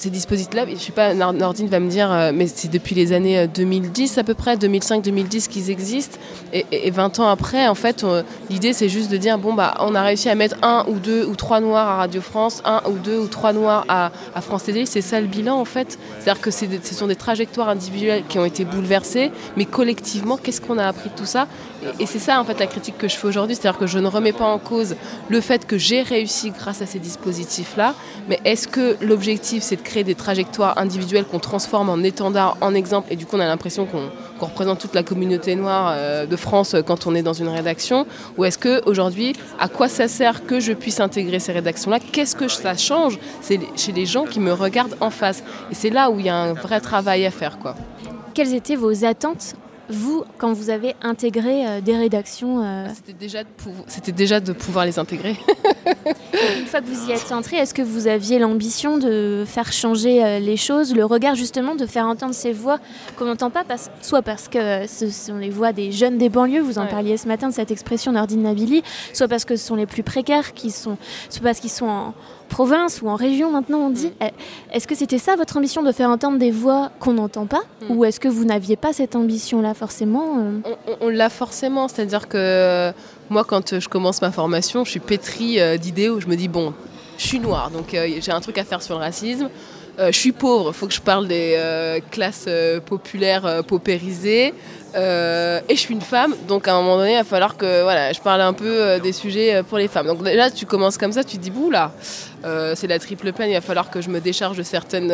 [0.00, 3.46] ces dispositifs-là, je sais pas, Nordine va me dire, euh, mais c'est depuis les années
[3.46, 6.18] 2010 euh, à peu près, 2005-2010 qu'ils existent.
[6.54, 8.04] Et, 20 ans après, en fait,
[8.48, 11.26] l'idée c'est juste de dire, bon, bah, on a réussi à mettre un ou deux
[11.26, 14.10] ou trois noirs à Radio France, un ou deux ou trois noirs à,
[14.40, 14.86] France Télé.
[14.86, 15.98] C'est ça le bilan, en fait.
[16.18, 20.78] C'est-à-dire que ce sont des trajectoires individuelles qui ont été bouleversées, mais collectivement, qu'est-ce qu'on
[20.78, 21.46] a appris de tout ça?
[21.98, 23.56] Et, c'est ça, en fait, la critique que je fais aujourd'hui.
[23.56, 24.96] C'est-à-dire que je ne remets pas en cause
[25.28, 27.94] le fait que j'ai réussi grâce à ces dispositifs-là,
[28.28, 32.74] mais est-ce que l'objectif c'est de créer des trajectoires individuelles qu'on transforme en étendard, en
[32.74, 34.10] exemple, et du coup on a l'impression qu'on
[34.46, 38.06] représente toute la communauté noire euh, de France euh, quand on est dans une rédaction
[38.36, 41.98] Ou est-ce que aujourd'hui, à quoi ça sert que je puisse intégrer ces rédactions-là?
[42.00, 43.18] Qu'est-ce que ça change?
[43.76, 45.42] Chez les gens qui me regardent en face.
[45.70, 47.58] Et c'est là où il y a un vrai travail à faire.
[47.58, 47.74] Quoi.
[48.34, 49.54] Quelles étaient vos attentes
[49.90, 54.52] vous, quand vous avez intégré euh, des rédactions euh, ah, C'était déjà, de déjà de
[54.52, 55.36] pouvoir les intégrer.
[56.58, 60.24] Une fois que vous y êtes entré, est-ce que vous aviez l'ambition de faire changer
[60.24, 62.78] euh, les choses, le regard justement, de faire entendre ces voix
[63.16, 66.60] qu'on n'entend pas, parce, soit parce que ce sont les voix des jeunes des banlieues,
[66.60, 69.76] vous en parliez ce matin de cette expression Nordine Nabili, soit parce que ce sont
[69.76, 70.96] les plus précaires, qui sont,
[71.28, 72.14] soit parce qu'ils sont en
[72.50, 74.08] province ou en région maintenant on dit.
[74.08, 74.24] Mm.
[74.24, 77.62] Eh, est-ce que c'était ça votre ambition de faire entendre des voix qu'on n'entend pas
[77.88, 77.96] mm.
[77.96, 80.96] Ou est-ce que vous n'aviez pas cette ambition-là forcément euh?
[81.00, 82.92] On, l'a forcément, c'est-à-dire que
[83.30, 86.48] moi quand je commence ma formation, je suis pétrie euh, d'idées où je me dis
[86.48, 86.74] bon,
[87.16, 89.48] je suis noire, donc euh, j'ai un truc à faire sur le racisme.
[89.98, 91.58] je suis pauvre, il faut que je parle des
[92.10, 92.48] classes
[92.86, 94.54] populaires paupérisées.
[94.94, 97.82] Euh, et je suis une femme, donc à un moment donné, il va falloir que
[97.82, 100.06] voilà, je parle un peu euh, des sujets euh, pour les femmes.
[100.06, 101.92] Donc déjà, tu commences comme ça, tu te dis, bouh là,
[102.74, 105.12] c'est la triple peine, il va falloir que je me décharge de certaines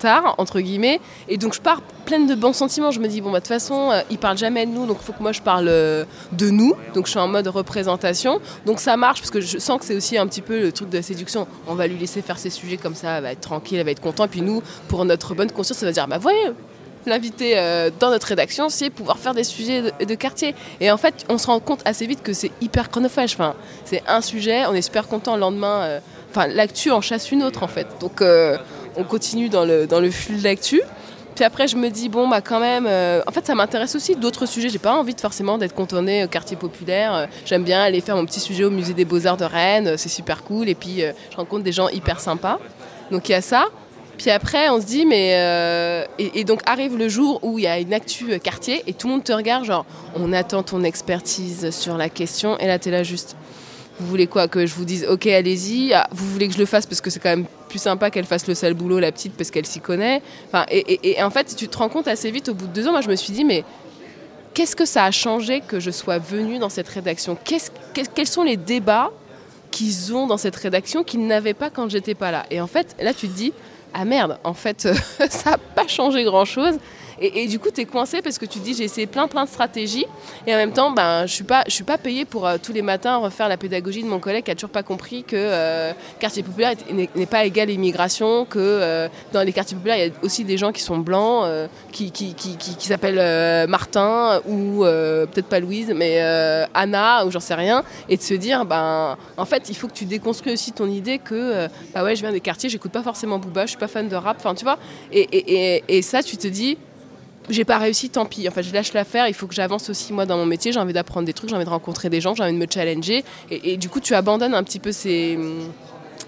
[0.00, 1.00] tares, entre guillemets.
[1.28, 2.90] Et donc je pars pleine de bons sentiments.
[2.90, 5.04] Je me dis, bon, bah, de toute façon, il parle jamais de nous, donc il
[5.04, 6.74] faut que moi je parle de nous.
[6.92, 8.40] Donc je suis en mode représentation.
[8.66, 10.90] Donc ça marche, parce que je sens que c'est aussi un petit peu le truc
[10.90, 11.46] de la séduction.
[11.68, 13.92] On va lui laisser faire ses sujets comme ça, elle va être tranquille, elle va
[13.92, 14.30] être contente.
[14.30, 16.50] Puis nous, pour notre bonne conscience, ça va dire, bah voyez,
[17.06, 20.54] l'inviter euh, dans notre rédaction, c'est pouvoir faire des sujets de, quartier.
[20.80, 23.34] Et en fait, on se rend compte assez vite que c'est hyper chronophage.
[23.34, 25.82] Enfin, c'est un sujet, on est super content le lendemain.
[25.82, 27.86] Euh, enfin, l'actu en chasse une autre en fait.
[28.00, 28.56] Donc, euh,
[28.96, 30.80] on continue dans le, dans le flux de l'actu.
[31.34, 34.46] Puis après, je me dis, bon, bah quand même, en fait, ça m'intéresse aussi d'autres
[34.46, 34.68] sujets.
[34.68, 37.26] J'ai pas envie forcément d'être contonnée au quartier populaire.
[37.44, 40.44] J'aime bien aller faire mon petit sujet au musée des Beaux-Arts de Rennes, c'est super
[40.44, 40.68] cool.
[40.68, 42.60] Et puis, je rencontre des gens hyper sympas.
[43.10, 43.66] Donc, il y a ça.
[44.18, 45.34] Puis après, on se dit, mais.
[45.34, 48.92] Euh, et, donc arrive le jour où il y a une actu euh, quartier et
[48.92, 52.58] tout le monde te regarde, genre, on attend ton expertise sur la question.
[52.58, 53.36] Et là, tu es là juste.
[54.00, 55.92] Vous voulez quoi Que je vous dise, ok, allez-y.
[55.94, 58.24] Ah, vous voulez que je le fasse parce que c'est quand même plus sympa qu'elle
[58.24, 60.22] fasse le sale boulot, la petite, parce qu'elle s'y connaît.
[60.48, 62.92] Enfin, et, en fait, tu te rends compte assez vite, au bout de deux ans,
[62.92, 63.64] moi, je me suis dit, mais
[64.52, 67.36] qu'est-ce que ça a changé que je sois venue dans cette rédaction?
[67.44, 69.12] Quels sont les débats
[69.70, 72.46] qu'ils ont dans cette rédaction qu'ils n'avaient pas quand j'étais pas là?
[72.50, 73.52] Et en fait, là, tu te dis,
[73.94, 74.88] ah merde, en fait,
[75.30, 76.78] ça n'a pas changé grand-chose.
[77.20, 79.44] Et, du coup, tu es coincé parce que tu te dis j'ai essayé plein plein
[79.44, 80.06] de stratégies
[80.46, 83.16] et en même temps, ben, je suis, suis pas payée pour euh, tous les matins
[83.16, 86.72] refaire la pédagogie de mon collègue qui a toujours pas compris que euh, quartier populaire
[86.90, 90.44] n'est pas égal à immigration, que euh, dans les quartiers populaires, il y a aussi
[90.44, 91.46] des gens qui sont blancs,
[91.92, 96.20] qui, qui, qui, qui s'appellent Martin ou peut-être pas Louise, mais
[96.74, 97.84] Anna ou j'en sais rien.
[98.08, 101.18] Et de se dire, ben, en fait, il faut que tu déconstruis aussi ton idée
[101.18, 104.08] que bah ouais, je viens des quartiers, j'écoute pas forcément Booba, je suis pas fan
[104.08, 104.78] de rap, enfin tu vois.
[105.12, 106.78] Et, et, et ça, tu te dis,
[107.48, 108.48] j'ai pas réussi, tant pis.
[108.48, 109.28] Enfin, je lâche l'affaire.
[109.28, 110.72] Il faut que j'avance aussi moi dans mon métier.
[110.72, 112.66] J'ai envie d'apprendre des trucs, j'ai envie de rencontrer des gens, j'ai envie de me
[112.72, 113.24] challenger.
[113.50, 115.38] Et, du coup, tu abandonnes un petit peu ces,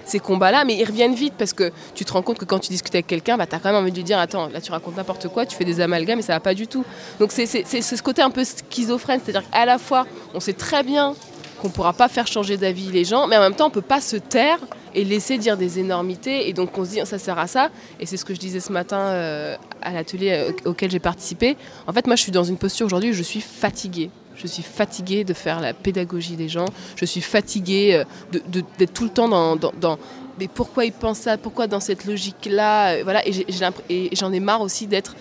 [0.05, 2.69] ces combats-là, mais ils reviennent vite parce que tu te rends compte que quand tu
[2.69, 4.71] discutes avec quelqu'un, bah, tu as quand même envie de lui dire Attends, là tu
[4.71, 6.85] racontes n'importe quoi, tu fais des amalgames et ça va pas du tout.
[7.19, 11.15] Donc c'est ce côté un peu schizophrène, c'est-à-dire qu'à la fois, on sait très bien
[11.61, 14.01] qu'on pourra pas faire changer d'avis les gens, mais en même temps, on peut pas
[14.01, 14.59] se taire
[14.95, 16.49] et laisser dire des énormités.
[16.49, 17.71] Et donc on se dit, ça sert à ça.
[18.01, 21.57] Et c'est ce que je disais ce matin euh, à l'atelier euh, auquel j'ai participé.
[21.87, 24.11] En fait, moi, je suis dans une posture aujourd'hui où je suis fatiguée.
[24.37, 26.67] Je suis fatiguée de faire la pédagogie des gens.
[26.97, 28.41] Je suis fatiguée euh,
[28.79, 29.99] d'être tout le temps dans,
[30.39, 31.39] mais pourquoi ils pensent ça?
[31.39, 33.23] Pourquoi dans cette logique-là Voilà.
[33.27, 35.15] Et j'en ai, marre aussi d'être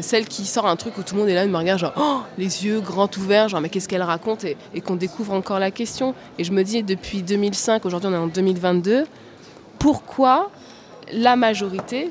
[0.00, 1.94] celle qui sort un truc où tout le monde est là et me regarde genre
[1.96, 4.44] oh, les yeux grands ouverts, genre mais qu'est-ce qu'elle raconte?
[4.44, 6.14] Et, et qu'on découvre encore la question.
[6.38, 9.04] Et je me dis depuis 2005, aujourd'hui on est en 2022,
[9.78, 10.50] pourquoi
[11.12, 12.10] la majorité,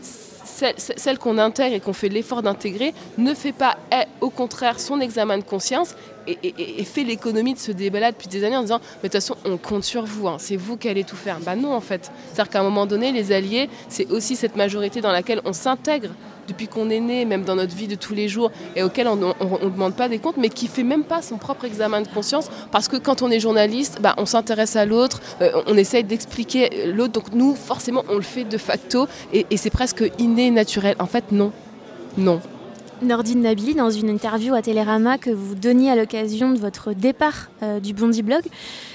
[0.78, 3.78] celle, qu'on intègre et qu'on fait l'effort d'intégrer, ne fait pas,
[4.22, 5.96] au contraire, son examen de conscience
[6.28, 9.36] et, fait l'économie de ce débat-là depuis des années en disant Mais de toute façon,
[9.46, 11.40] on compte sur vous, hein, c'est vous qui allez tout faire.
[11.40, 12.12] Bah non, en fait.
[12.32, 16.10] C'est-à-dire qu'à un moment donné, les alliés, c'est aussi cette majorité dans laquelle on s'intègre
[16.48, 19.16] depuis qu'on est né, même dans notre vie de tous les jours, et auquel on
[19.16, 22.50] ne demande pas des comptes, mais qui fait même pas son propre examen de conscience,
[22.72, 26.88] parce que quand on est journaliste, bah, on s'intéresse à l'autre, euh, on essaye d'expliquer
[26.88, 30.96] l'autre, donc nous, forcément, on le fait de facto, et, et c'est presque inné, naturel.
[31.00, 31.52] En fait, non.
[32.18, 32.42] Non.
[33.04, 37.50] Nordine Nabili, dans une interview à Télérama que vous donniez à l'occasion de votre départ
[37.62, 38.42] euh, du Bondi Blog,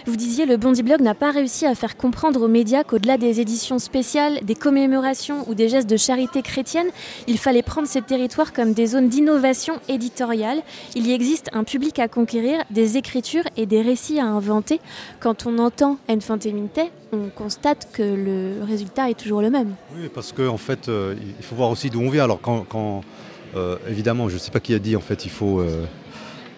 [0.07, 3.40] vous disiez le Bondi Blog n'a pas réussi à faire comprendre aux médias qu'au-delà des
[3.40, 6.88] éditions spéciales, des commémorations ou des gestes de charité chrétienne,
[7.27, 10.62] il fallait prendre ces territoires comme des zones d'innovation éditoriale.
[10.94, 14.81] Il y existe un public à conquérir, des écritures et des récits à inventer.
[15.21, 19.75] Quand on entend Enfante Minte, on constate que le résultat est toujours le même.
[19.97, 22.25] Oui, parce qu'en en fait, euh, il faut voir aussi d'où on vient.
[22.25, 23.03] Alors quand,
[23.89, 25.85] évidemment, je ne sais pas qui a dit, en fait, il faut euh,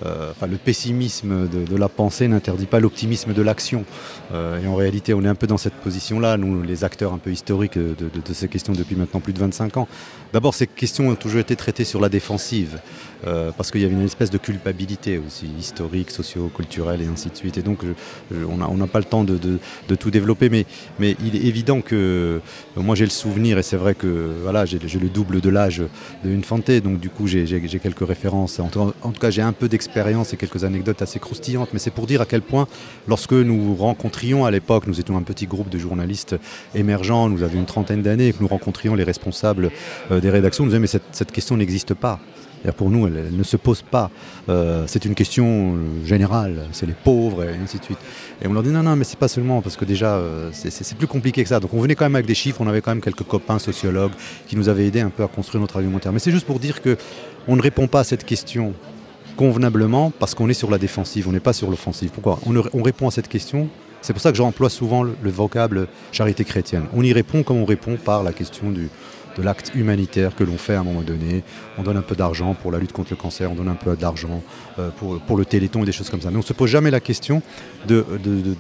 [0.07, 3.85] euh, enfin, le pessimisme de, la pensée n'interdit pas l'optimisme de l'action.
[4.33, 7.19] Euh, et en réalité, on est un peu dans cette position-là, nous, les acteurs un
[7.19, 9.89] peu historiques de, ces questions depuis maintenant plus de 25 ans.
[10.33, 12.79] D'abord, ces questions ont toujours été traitées sur la défensive,
[13.27, 17.37] euh, parce qu'il y avait une espèce de culpabilité aussi, historique, socio-culturelle et ainsi de
[17.37, 17.59] suite.
[17.59, 17.81] Et donc,
[18.33, 19.39] on n'a pas le temps de,
[19.97, 20.67] tout développer, mais,
[21.01, 22.41] il est évident que
[22.77, 25.83] moi j'ai le souvenir, et c'est vrai que voilà, j'ai le double de l'âge
[26.25, 27.45] de Infante, donc du coup j'ai
[27.83, 28.61] quelques références.
[28.61, 31.91] En tout, cas, j'ai un peu d'expérience expérience et quelques anecdotes assez croustillantes, mais c'est
[31.91, 32.69] pour dire à quel point,
[33.09, 36.37] lorsque nous rencontrions à l'époque, nous étions un petit groupe de journalistes
[36.77, 39.73] émergents, nous avions une trentaine d'années, et que nous rencontrions les responsables
[40.13, 42.21] euh, des rédactions, nous disions mais cette, question n'existe pas.
[42.77, 44.11] Pour nous, elle, ne se pose pas.
[44.49, 47.99] Euh, c'est une question euh, générale, c'est les pauvres et ainsi de suite.
[48.43, 50.21] Et on leur dit non, non, mais c'est pas seulement parce que déjà
[50.53, 51.61] c'est plus compliqué que ça.
[51.61, 54.13] Donc on venait quand même avec des chiffres, on avait quand même quelques copains sociologues
[54.47, 56.13] qui nous avaient aidé un peu à construire notre argumentaire.
[56.13, 56.97] Mais c'est juste pour dire que
[57.49, 58.75] on ne répond pas à cette question
[59.37, 62.11] convenablement parce qu'on est sur la défensive, on n'est pas sur l'offensive.
[62.11, 62.39] Pourquoi?
[62.47, 63.69] On, répond à cette question.
[64.03, 66.85] C'est pour ça que j'emploie souvent le vocable charité chrétienne.
[66.95, 68.91] On y répond comme on répond par la question du,
[69.37, 71.43] de l'acte humanitaire que l'on fait à un moment donné.
[71.79, 73.97] On donne un peu d'argent pour la lutte contre le cancer, on donne un peu
[73.97, 74.43] d'argent
[74.79, 76.31] euh, pour, pour, le téléthon et des choses comme ça.
[76.31, 77.43] Mais on ne se pose jamais la question
[77.87, 78.55] de, de,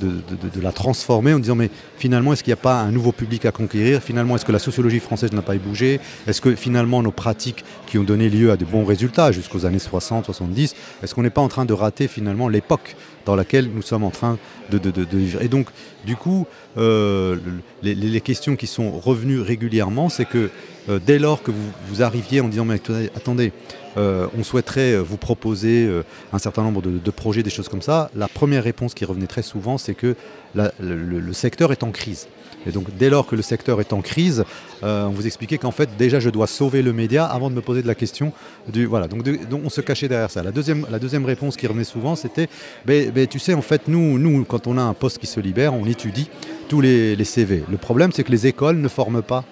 [0.00, 3.44] de, la transformer en disant mais finalement est-ce qu'il n'y a pas un nouveau public
[3.44, 4.02] à conquérir?
[4.02, 6.00] Finalement est-ce que la sociologie française n'a pas bougé?
[6.26, 9.78] Est-ce que finalement nos pratiques qui ont donné lieu à de bons résultats jusqu'aux années
[9.78, 13.82] 60, 70, est-ce qu'on n'est pas en train de rater finalement l'époque dans laquelle nous
[13.82, 14.38] sommes en train
[14.70, 14.78] de,
[15.12, 15.42] vivre.
[15.42, 15.68] Et donc,
[16.04, 17.36] du coup, euh,
[17.82, 20.50] les, questions qui sont revenues régulièrement, c'est que
[20.88, 21.50] euh, dès lors que
[21.88, 22.80] vous, arriviez en disant, mais
[23.16, 23.52] attendez,
[23.96, 25.88] euh, on souhaiterait vous proposer
[26.32, 29.42] un certain nombre de, projets, des choses comme ça, la première réponse qui revenait très
[29.42, 30.16] souvent, c'est que
[30.54, 32.28] le secteur est en crise.
[32.66, 34.44] Et donc dès lors que le secteur est en crise,
[34.82, 37.60] euh, on vous expliquait qu'en fait déjà je dois sauver le média avant de me
[37.60, 38.32] poser de la question
[38.72, 39.08] du voilà.
[39.08, 39.26] Donc,
[39.64, 40.42] on se cachait derrière ça.
[40.42, 42.48] La deuxième, réponse qui revenait souvent c'était
[42.86, 45.74] ben, ben, tu sais en fait nous, quand on a un poste qui se libère,
[45.74, 46.28] on étudie
[46.68, 47.64] tous les CV.
[47.70, 49.44] Le problème c'est que les écoles ne forment pas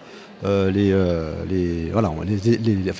[0.45, 0.95] les,
[1.49, 2.13] les, voilà,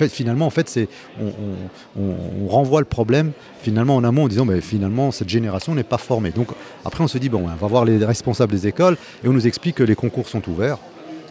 [0.09, 0.87] finalement, en fait, c'est,
[1.19, 5.97] on, renvoie le problème finalement en amont en disant, mais finalement, cette génération n'est pas
[5.97, 6.31] formée.
[6.31, 6.49] Donc
[6.85, 9.47] après, on se dit, bon, on va voir les responsables des écoles et on nous
[9.47, 10.77] explique que les concours sont ouverts.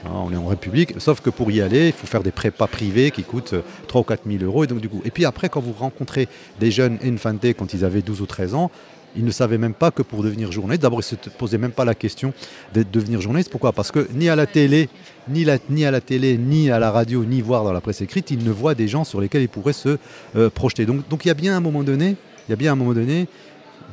[0.04, 2.66] Hein, on est en République, sauf que pour y aller, il faut faire des prépas
[2.66, 3.54] privés qui coûtent
[3.86, 4.64] 3 ou 4 000 euros.
[4.64, 7.84] Et, donc, du coup, et puis après, quand vous rencontrez des jeunes infante quand ils
[7.84, 8.70] avaient 12 ou 13 ans,
[9.16, 11.72] ils ne savaient même pas que pour devenir journaliste, d'abord ils ne se posaient même
[11.72, 12.32] pas la question
[12.74, 13.50] de devenir journaliste.
[13.50, 13.72] Pourquoi?
[13.72, 14.88] Parce que ni à la télé,
[15.28, 15.44] ni,
[15.84, 18.50] à la télé, ni à la radio, ni voir dans la presse écrite, ils ne
[18.50, 19.98] voient des gens sur lesquels ils pourraient se
[20.36, 20.86] euh, projeter.
[20.86, 22.16] Donc, donc il y a bien un moment donné,
[22.48, 23.28] il y a bien un moment donné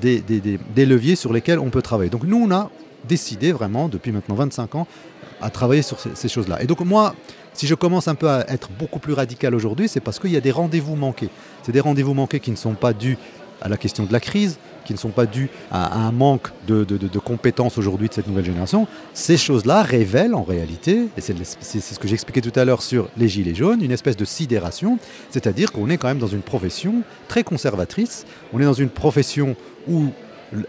[0.01, 2.09] des, des, leviers sur lesquels on peut travailler.
[2.09, 2.69] Donc nous, on a
[3.07, 4.87] décidé vraiment, depuis maintenant 25 ans,
[5.41, 6.61] à travailler sur ces, choses-là.
[6.61, 7.15] Et donc moi,
[7.53, 10.37] si je commence un peu à être beaucoup plus radical aujourd'hui, c'est parce qu'il y
[10.37, 11.29] a des rendez-vous manqués.
[11.63, 13.17] C'est des rendez-vous manqués qui ne sont pas dus
[13.61, 14.57] à la question de la crise,
[14.89, 18.87] qui ne sont pas dus à, un manque de, compétences aujourd'hui de cette nouvelle génération.
[19.13, 21.35] Ces choses-là révèlent en réalité, et c'est
[21.79, 24.97] ce que j'expliquais tout à l'heure sur les gilets jaunes, une espèce de sidération,
[25.29, 29.55] c'est-à-dire qu'on est quand même dans une profession très conservatrice, on est dans une profession
[29.87, 30.07] où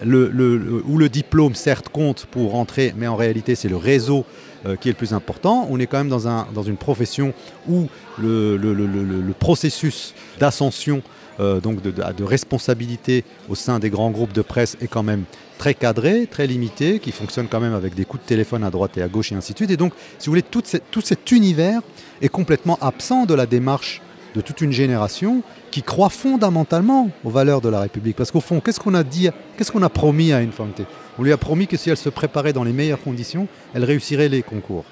[0.03, 4.27] le, diplôme certes compte pour rentrer, mais en réalité c'est le réseau
[4.67, 5.67] euh, qui est le plus important.
[5.71, 7.33] On est quand même dans, un, dans une profession
[7.67, 11.03] où le processus d'ascension,
[11.41, 15.25] euh, donc de, responsabilité au sein des grands groupes de presse est quand même
[15.59, 18.97] très cadré, très limité, qui fonctionne quand même avec des coups de téléphone à droite
[18.99, 19.71] et à gauche et ainsi de suite.
[19.71, 21.81] Et donc, si vous voulez, tout, tout cet univers
[22.21, 24.03] est complètement absent de la démarche
[24.35, 28.17] de toute une génération qui croit fondamentalement aux valeurs de la République.
[28.17, 30.83] Parce qu'au fond, qu'est-ce qu'on a dit, qu'est-ce qu'on a promis à Infante
[31.19, 34.29] On lui a promis que si elle se préparait dans les meilleures conditions, elle réussirait
[34.29, 34.85] les concours.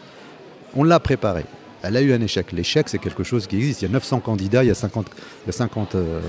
[0.74, 1.44] On l'a préparée.
[1.82, 2.52] Elle a eu un échec.
[2.52, 3.82] L'échec, c'est quelque chose qui existe.
[3.82, 5.06] Il y a 900 candidats, il y a 50,
[5.46, 6.20] il 50 euh,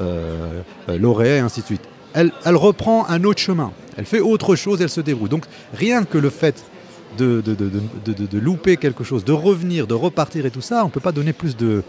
[0.00, 1.82] euh, euh, lauréats et ainsi de suite.
[2.12, 3.72] Elle, reprend un autre chemin.
[3.96, 5.28] Elle fait autre chose, elle se débrouille.
[5.28, 6.64] Donc rien que le fait
[7.18, 7.42] de,
[8.38, 11.32] louper quelque chose, de revenir, de repartir et tout ça, on ne peut pas donner
[11.32, 11.82] plus de,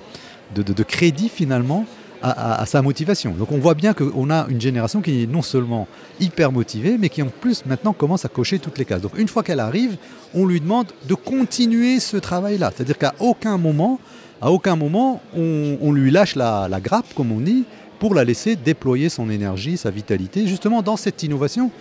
[0.87, 1.85] crédit finalement
[2.21, 3.31] à, sa motivation.
[3.31, 5.87] Donc on voit bien qu'on a une génération qui est non seulement
[6.19, 9.01] hyper motivée, mais qui en plus maintenant commence à cocher toutes les cases.
[9.01, 9.97] Donc une fois qu'elle arrive,
[10.33, 12.71] on lui demande de continuer ce travail-là.
[12.75, 13.99] C'est-à-dire qu'à aucun moment,
[14.41, 17.65] à aucun moment, on, lui lâche la, la, grappe, comme on dit,
[17.99, 21.71] pour la laisser déployer son énergie, sa vitalité, justement dans cette innovation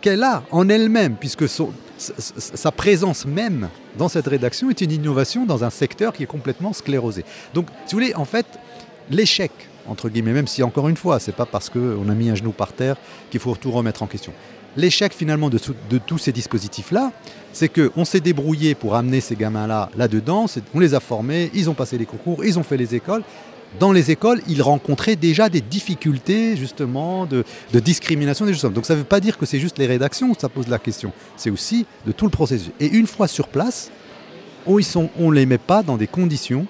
[0.00, 5.64] qu'elle a en elle-même, puisque sa présence même dans cette rédaction est une innovation dans
[5.64, 7.24] un secteur qui est complètement sclérosé.
[7.54, 8.46] Donc, si vous voulez, en fait,
[9.12, 9.52] l'échec,
[9.86, 12.52] entre guillemets, même si encore une fois, c'est pas parce qu'on a mis un genou
[12.52, 12.96] par terre
[13.30, 14.32] qu'il faut tout remettre en question.
[14.76, 15.58] L'échec finalement de,
[15.98, 17.12] tous ces dispositifs-là,
[17.52, 21.74] c'est qu'on s'est débrouillé pour amener ces gamins-là là-dedans, on les a formés, ils ont
[21.74, 23.22] passé les concours, ils ont fait les écoles,
[23.78, 27.44] dans les écoles, ils rencontraient déjà des difficultés justement de,
[27.74, 28.72] discrimination des choses.
[28.72, 31.12] Donc ça ne veut pas dire que c'est juste les rédactions ça pose la question,
[31.36, 32.72] c'est aussi de tout le processus.
[32.80, 33.90] Et une fois sur place,
[34.66, 36.66] on ne les met pas dans des conditions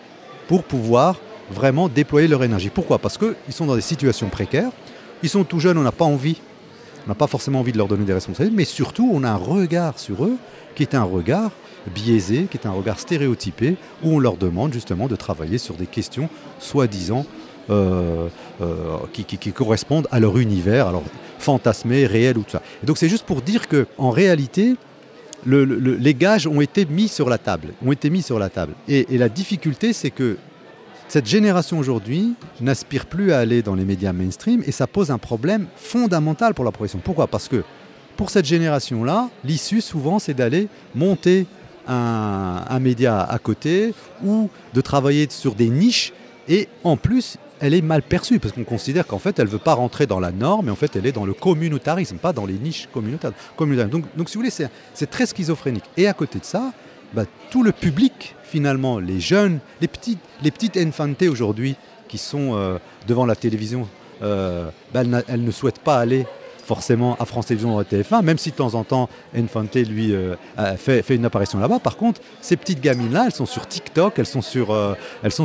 [0.48, 1.20] pour pouvoir
[1.52, 2.70] vraiment déployer leur énergie.
[2.70, 2.98] Pourquoi?
[2.98, 4.70] Parce qu'ils sont dans des situations précaires,
[5.22, 6.40] ils sont tout jeunes, on n'a pas envie,
[7.06, 9.36] on n'a pas forcément envie de leur donner des responsabilités, mais surtout on a un
[9.36, 10.36] regard sur eux
[10.74, 11.52] qui est un regard
[11.94, 15.86] biaisé, qui est un regard stéréotypé, où on leur demande justement de travailler sur des
[15.86, 17.26] questions soi-disant
[17.70, 18.28] euh,
[18.60, 21.02] euh, qui, correspondent à leur univers, alors
[21.38, 22.62] fantasmé, réel ou tout ça.
[22.82, 24.74] Et donc c'est juste pour dire que en réalité,
[25.46, 28.74] les gages ont été mis sur la table, ont été mis sur la table.
[28.88, 30.36] Et, et la difficulté, c'est que
[31.12, 35.18] cette génération aujourd'hui n'aspire plus à aller dans les médias mainstream et ça pose un
[35.18, 37.00] problème fondamental pour la profession.
[37.04, 37.26] Pourquoi?
[37.26, 37.64] Parce que
[38.16, 41.44] pour cette génération-là, l'issue souvent c'est d'aller monter
[41.86, 43.92] un, média à côté
[44.24, 46.14] ou de travailler sur des niches.
[46.48, 49.58] Et en plus, elle est mal perçue parce qu'on considère qu'en fait, elle ne veut
[49.58, 52.46] pas rentrer dans la norme, mais en fait, elle est dans le communautarisme, pas dans
[52.46, 53.32] les niches communautaires.
[53.90, 55.84] Donc, donc si vous voulez, c'est très schizophrénique.
[55.98, 56.72] Et à côté de ça,
[57.14, 60.78] bah, tout le public, finalement, les jeunes, les petites, les petites
[61.28, 61.76] aujourd'hui
[62.08, 63.88] qui sont euh, devant la télévision,
[64.22, 66.26] euh, bah, elles, ne souhaitent pas aller
[66.64, 70.14] forcément à France Télévisions ou à TF1, même si de temps en temps Infante lui
[70.14, 70.36] euh,
[70.76, 71.80] fait, une apparition là-bas.
[71.80, 74.76] Par contre, ces petites gamines-là, elles sont sur TikTok, elles sont sur,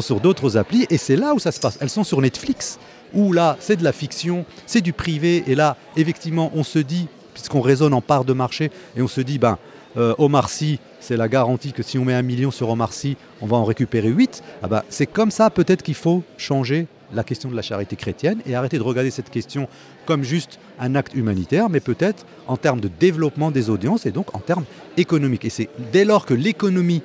[0.02, 1.78] sur d'autres applis, et c'est là où ça se passe.
[1.82, 2.80] Elles sont sur Netflix,
[3.14, 7.08] où là, c'est de la fiction, c'est du privé, et là, effectivement, on se dit,
[7.34, 9.58] puisqu'on raisonne en part de marché, et on se dit, ben,
[9.98, 13.46] euh, Omar c'est la garantie que si on met un million sur Omar Sy, on
[13.46, 14.44] va en récupérer 8.
[14.62, 18.42] Ah ben, c'est comme ça peut-être qu'il faut changer la question de la charité chrétienne
[18.46, 19.68] et arrêter de regarder cette question
[20.06, 24.36] comme juste un acte humanitaire, mais peut-être en termes de développement des audiences et donc
[24.36, 24.66] en termes
[24.98, 25.46] économiques.
[25.46, 27.02] Et c'est dès lors que l'économie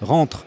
[0.00, 0.46] rentre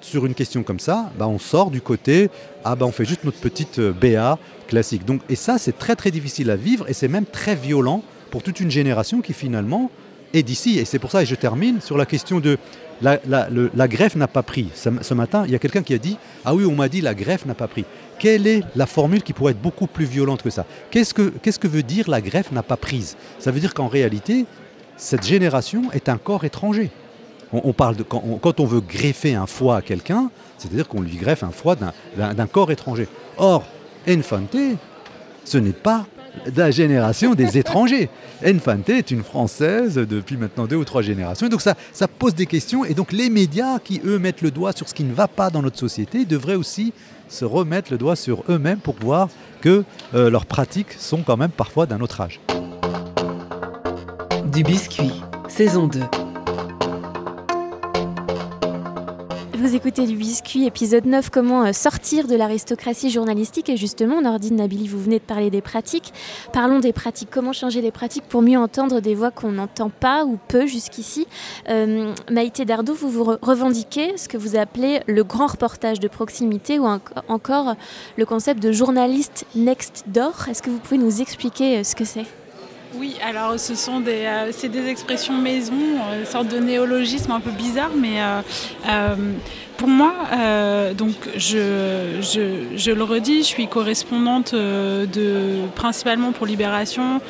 [0.00, 2.30] sur une question comme ça, bah on sort du côté
[2.64, 5.04] ah bah on fait juste notre petite euh, BA classique.
[5.04, 8.42] Donc et ça c'est très très difficile à vivre et c'est même très violent pour
[8.42, 9.90] toute une génération qui finalement
[10.34, 10.78] est d'ici.
[10.78, 12.58] Et c'est pour ça, et je termine sur la question de
[13.02, 14.68] la, greffe n'a pas pris.
[14.74, 17.14] Ce, matin, il y a quelqu'un qui a dit Ah oui, on m'a dit la
[17.14, 17.84] greffe n'a pas pris.
[18.18, 20.64] Quelle est la formule qui pourrait être beaucoup plus violente que ça?
[20.90, 23.16] Qu'est-ce que, qu'est-ce que veut dire la greffe n'a pas prise?
[23.38, 24.46] Ça veut dire qu'en réalité,
[24.96, 26.90] cette génération est un corps étranger.
[27.52, 31.44] On, parle de, quand, on, veut greffer un foie à quelqu'un, c'est-à-dire qu'on lui greffe
[31.44, 33.06] un foie d'un, corps étranger.
[33.38, 33.64] Or,
[34.08, 34.56] Infante,
[35.44, 36.06] ce n'est pas
[36.44, 38.08] de la génération des étrangers.
[38.44, 41.48] Infante est une Française depuis maintenant deux ou trois générations.
[41.48, 42.84] Donc ça, ça pose des questions.
[42.84, 45.50] Et donc les médias qui, eux, mettent le doigt sur ce qui ne va pas
[45.50, 46.92] dans notre société devraient aussi
[47.28, 49.28] se remettre le doigt sur eux-mêmes pour voir
[49.60, 49.84] que
[50.14, 52.40] euh, leurs pratiques sont quand même parfois d'un autre âge.
[54.52, 55.12] Du biscuit,
[55.48, 56.00] saison 2.
[59.58, 63.70] Vous écoutez du biscuit, épisode 9, comment euh, sortir de l'aristocratie journalistique.
[63.70, 66.12] Et justement, Nordine Nabili, vous venez de parler des pratiques.
[66.52, 67.30] Parlons des pratiques.
[67.30, 71.26] Comment changer les pratiques pour mieux entendre des voix qu'on n'entend pas ou peu jusqu'ici?
[71.70, 76.78] Euh, Maïté Dardou, vous vous revendiquez ce que vous appelez le grand reportage de proximité
[76.78, 76.86] ou
[77.26, 77.76] encore
[78.18, 80.34] le concept de journaliste next door.
[80.50, 82.26] Est-ce que vous pouvez nous expliquer euh, ce que c'est?
[82.94, 87.32] Oui, alors ce sont des, euh, c'est des expressions maison, euh, une sorte de néologisme
[87.32, 88.20] un peu bizarre, mais
[88.88, 89.16] euh,
[89.76, 90.14] pour moi,
[90.96, 97.20] donc je, je, le redis, je suis correspondante de, principalement pour Libération,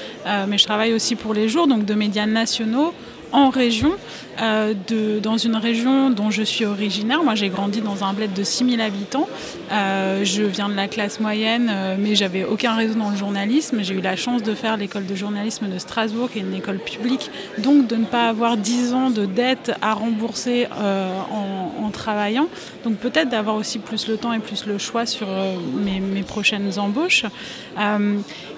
[0.47, 2.95] mais je travaille aussi pour les jours, donc de médias nationaux
[3.33, 3.97] en région,
[4.41, 4.75] euh,
[5.21, 7.23] dans une région dont je suis originaire.
[7.23, 9.29] Moi, j'ai grandi dans un bled de 6000 habitants.
[9.73, 13.83] Euh, je viens de la classe moyenne, euh, mais j'avais aucun réseau dans le journalisme.
[13.83, 16.79] J'ai eu la chance de faire l'école de journalisme de Strasbourg, qui est une école
[16.79, 22.49] publique, donc de ne pas avoir 10 ans de dettes à rembourser en, en, travaillant.
[22.85, 25.29] Donc peut-être d'avoir aussi plus le temps et plus le choix sur
[25.75, 27.25] mes, mes, prochaines embauches.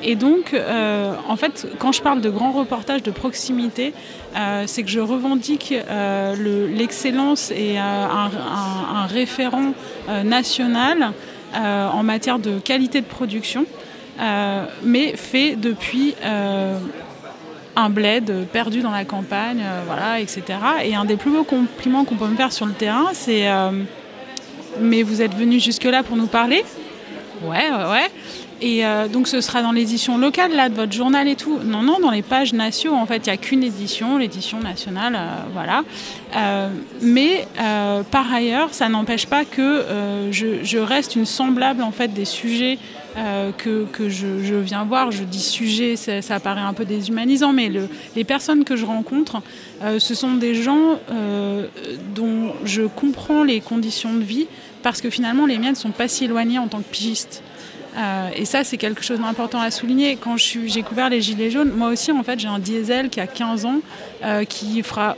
[0.03, 0.55] et donc,
[1.29, 3.93] en fait, quand je parle de grands reportages de proximité,
[4.67, 6.35] c'est que je revendique euh,
[6.75, 9.73] l'excellence et euh, un, référent
[10.09, 11.13] euh, national
[11.55, 13.65] en matière de qualité de production,
[14.83, 16.15] mais fait depuis
[17.75, 20.43] un bled perdu dans la campagne, voilà, etc.
[20.85, 23.49] Et un des plus beaux compliments qu'on peut me faire sur le terrain, c'est
[24.79, 26.63] Mais vous êtes venu jusque-là pour nous parler?
[27.43, 28.11] Ouais, ouais, ouais.
[28.61, 31.59] Et euh, donc ce sera dans l'édition locale là de votre journal et tout.
[31.65, 35.15] Non, non, dans les pages nationaux en fait, il n'y a qu'une édition, l'édition nationale,
[35.15, 35.85] euh, voilà.
[36.37, 36.69] Euh,
[37.01, 37.47] mais
[38.11, 39.85] par ailleurs, ça n'empêche pas que
[40.31, 42.79] je, reste une semblable en fait des sujets
[43.57, 45.11] que, je, viens voir.
[45.11, 49.41] Je dis sujet, ça, paraît un peu déshumanisant, mais le, les personnes que je rencontre,
[49.99, 50.99] ce sont des gens
[52.15, 54.47] dont je comprends les conditions de vie
[54.83, 57.43] parce que finalement les miennes ne sont pas si éloignées en tant que pigistes.
[57.99, 60.17] Euh, et ça, c'est quelque chose d'important à souligner.
[60.17, 63.27] Quand j'ai couvert les Gilets jaunes, moi aussi, en fait, j'ai un diesel qui a
[63.27, 63.81] 15 ans,
[64.25, 65.17] euh, qui fera,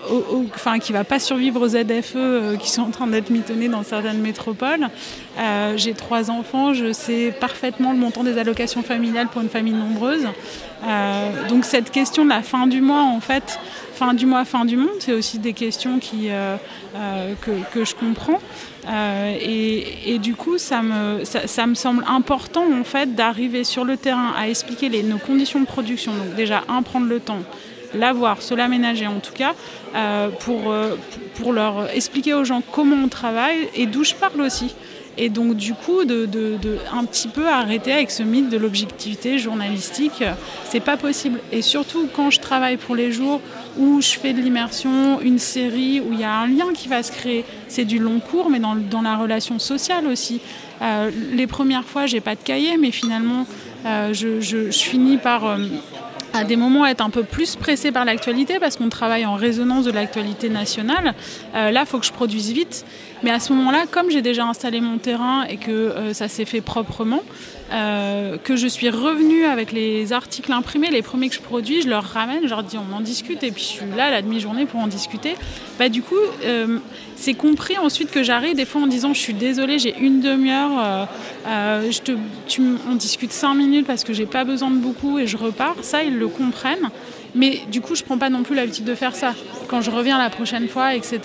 [0.55, 3.83] enfin, qui va pas survivre aux ZFE euh, qui sont en train d'être mitonnés dans
[3.83, 4.89] certaines métropoles.
[5.77, 10.27] J'ai trois enfants, je sais parfaitement le montant des allocations familiales pour une famille nombreuse.
[11.49, 13.59] donc cette question de la fin du mois, en fait,
[13.95, 16.29] fin du mois, fin du monde, c'est aussi des questions qui,
[17.41, 18.41] que, que, je comprends.
[18.89, 19.37] Euh,
[20.07, 24.33] et, du coup, ça me, ça, me semble important en fait d'arriver sur le terrain
[24.37, 26.13] à expliquer nos conditions de production.
[26.13, 27.41] Donc déjà, un, prendre le temps,
[27.95, 29.55] l'avoir, se l'aménager en tout cas,
[29.95, 30.97] euh, pour, euh,
[31.37, 34.75] pour leur expliquer aux gens comment on travaille et d'où je parle aussi.
[35.19, 36.29] Et donc du coup, de,
[36.93, 40.25] un petit peu arrêter avec ce mythe de l'objectivité journalistique,
[40.65, 41.41] c'est pas possible.
[41.53, 43.41] Et surtout quand je travaille pour les jours
[43.79, 47.03] où je fais de l'immersion, une série où il y a un lien qui va
[47.03, 50.41] se créer, c'est du long cours, mais dans, la relation sociale aussi.
[50.83, 53.47] Euh, les premières fois, j'ai pas de cahier, mais finalement,
[53.87, 55.59] euh, je, finis par euh,
[56.33, 59.85] à des moments être un peu plus pressé par l'actualité parce qu'on travaille en résonance
[59.85, 61.15] de l'actualité nationale.
[61.55, 62.85] là, il faut que je produise vite.
[63.23, 66.47] Mais à ce moment-là, comme j'ai déjà installé mon terrain et que euh, ça s'est
[66.47, 67.23] fait proprement,
[67.73, 71.89] euh, que je suis revenue avec les articles imprimés, les premiers que je produis, je
[71.89, 74.67] leur ramène, je leur dis on en discute et puis je suis là la demi-journée
[74.67, 75.35] pour en discuter.
[75.79, 76.15] Bah, du coup,
[76.45, 76.79] euh,
[77.17, 81.09] c'est compris ensuite que j'arrive des fois en disant je suis désolée, j'ai une demi-heure,
[81.45, 82.13] te,
[82.91, 85.77] on discute cinq minutes parce que j'ai pas besoin de beaucoup et je repars.
[85.83, 86.91] Ça, ils le comprennent.
[87.35, 89.35] Mais du coup, je prends pas non plus l'habitude de faire ça.
[89.69, 91.21] Quand je reviens la prochaine fois, etc.,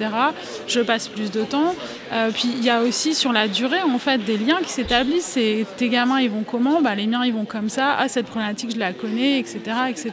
[0.67, 1.75] je passe plus de temps.
[2.13, 5.37] Euh, puis il y a aussi sur la durée, en fait, des liens qui s'établissent.
[5.37, 6.81] Et tes gamins, ils vont comment?
[6.81, 7.95] Bah, Les miens, ils vont comme ça.
[7.97, 9.59] Ah, cette problématique, je la connais, etc.
[9.89, 10.11] etc.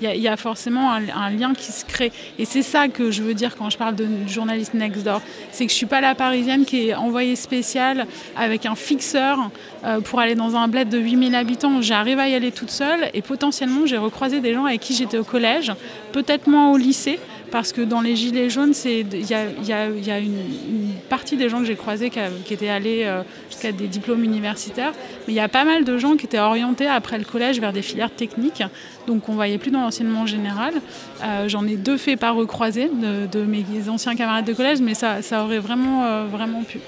[0.00, 2.12] Il y, a forcément un, lien qui se crée.
[2.38, 5.20] Et c'est ça que je veux dire quand je parle de journaliste next door.
[5.50, 8.06] C'est que je suis pas la parisienne qui est envoyée spéciale
[8.36, 9.50] avec un fixeur
[9.84, 11.82] euh, pour aller dans un bled de 8000 habitants.
[11.82, 15.18] J'arrive à y aller toute seule et potentiellement, j'ai recroisé des gens avec qui j'étais
[15.24, 15.72] collège,
[16.12, 17.18] peut-être moins au lycée,
[17.54, 21.76] parce que dans les Gilets jaunes, il y a, une, partie des gens que j'ai
[21.76, 24.92] croisés qui, étaient allés euh, jusqu'à des diplômes universitaires,
[25.28, 27.72] mais il y a pas mal de gens qui étaient orientés après le collège vers
[27.72, 28.64] des filières techniques,
[29.06, 30.74] donc on voyait plus dans l'enseignement général.
[31.22, 35.20] Euh, j'en ai deux faits par recroiser de, mes anciens camarades de collège, mais ça,
[35.44, 36.80] aurait vraiment, euh, vraiment pu.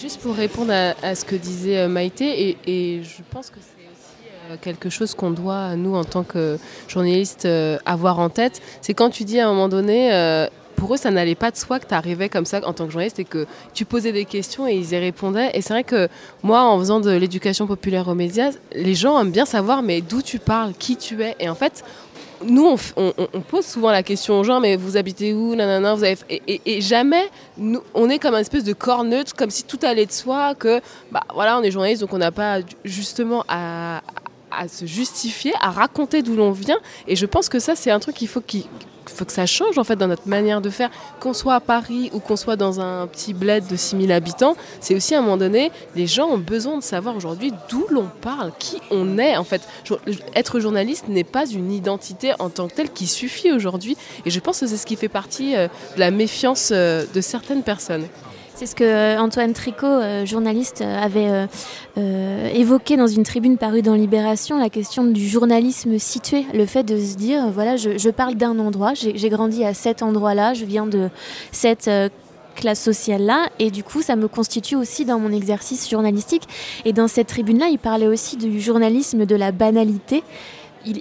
[0.00, 3.77] Juste pour répondre à, ce que disait Maïté, et, je pense que c'est
[4.56, 7.46] quelque chose qu'on doit, nous, en tant que journalistes,
[7.86, 11.34] avoir en tête, c'est quand tu dis à un moment donné, pour eux, ça n'allait
[11.34, 13.84] pas de soi que tu arrivais comme ça en tant que journaliste et que tu
[13.84, 15.50] posais des questions et ils y répondaient.
[15.54, 16.08] Et c'est vrai que
[16.42, 20.22] moi, en faisant de l'éducation populaire aux médias, les gens aiment bien savoir mais d'où
[20.22, 21.34] tu parles, qui tu es.
[21.40, 21.84] Et en fait,
[22.46, 26.16] nous, on, pose souvent la question aux gens, mais vous habitez où nanana, vous avez...
[26.46, 27.28] et, jamais,
[27.94, 30.80] on est comme un espèce de corps neutre, comme si tout allait de soi, que,
[31.10, 34.02] bah voilà, on est journaliste, donc on n'a pas justement à,
[34.50, 36.78] à se justifier, à raconter d'où l'on vient.
[37.06, 38.42] Et je pense que ça, c'est un truc qu'il faut
[39.08, 40.90] faut que ça change en fait dans notre manière de faire.
[41.20, 44.94] Qu'on soit à Paris ou qu'on soit dans un petit bled de 6000 habitants, c'est
[44.94, 48.52] aussi à un moment donné, les gens ont besoin de savoir aujourd'hui d'où l'on parle,
[48.58, 49.62] qui on est en fait.
[50.34, 53.96] Être journaliste n'est pas une identité en tant que telle qui suffit aujourd'hui.
[54.24, 57.20] Et je pense que c'est ce qui fait partie euh, de la méfiance euh, de
[57.20, 58.06] certaines personnes.
[58.58, 61.46] C'est ce que euh, Antoine Tricot, euh, journaliste, euh, avait
[62.58, 66.98] évoqué dans une tribune parue dans Libération, la question du journalisme situé, le fait de
[66.98, 71.08] se dire, voilà, je, parle d'un endroit, j'ai grandi à cet endroit-là, je viens de
[71.52, 71.88] cette
[72.56, 76.42] classe sociale-là, et du coup, ça me constitue aussi dans mon exercice journalistique.
[76.84, 80.24] Et dans cette tribune-là, il parlait aussi du journalisme de la banalité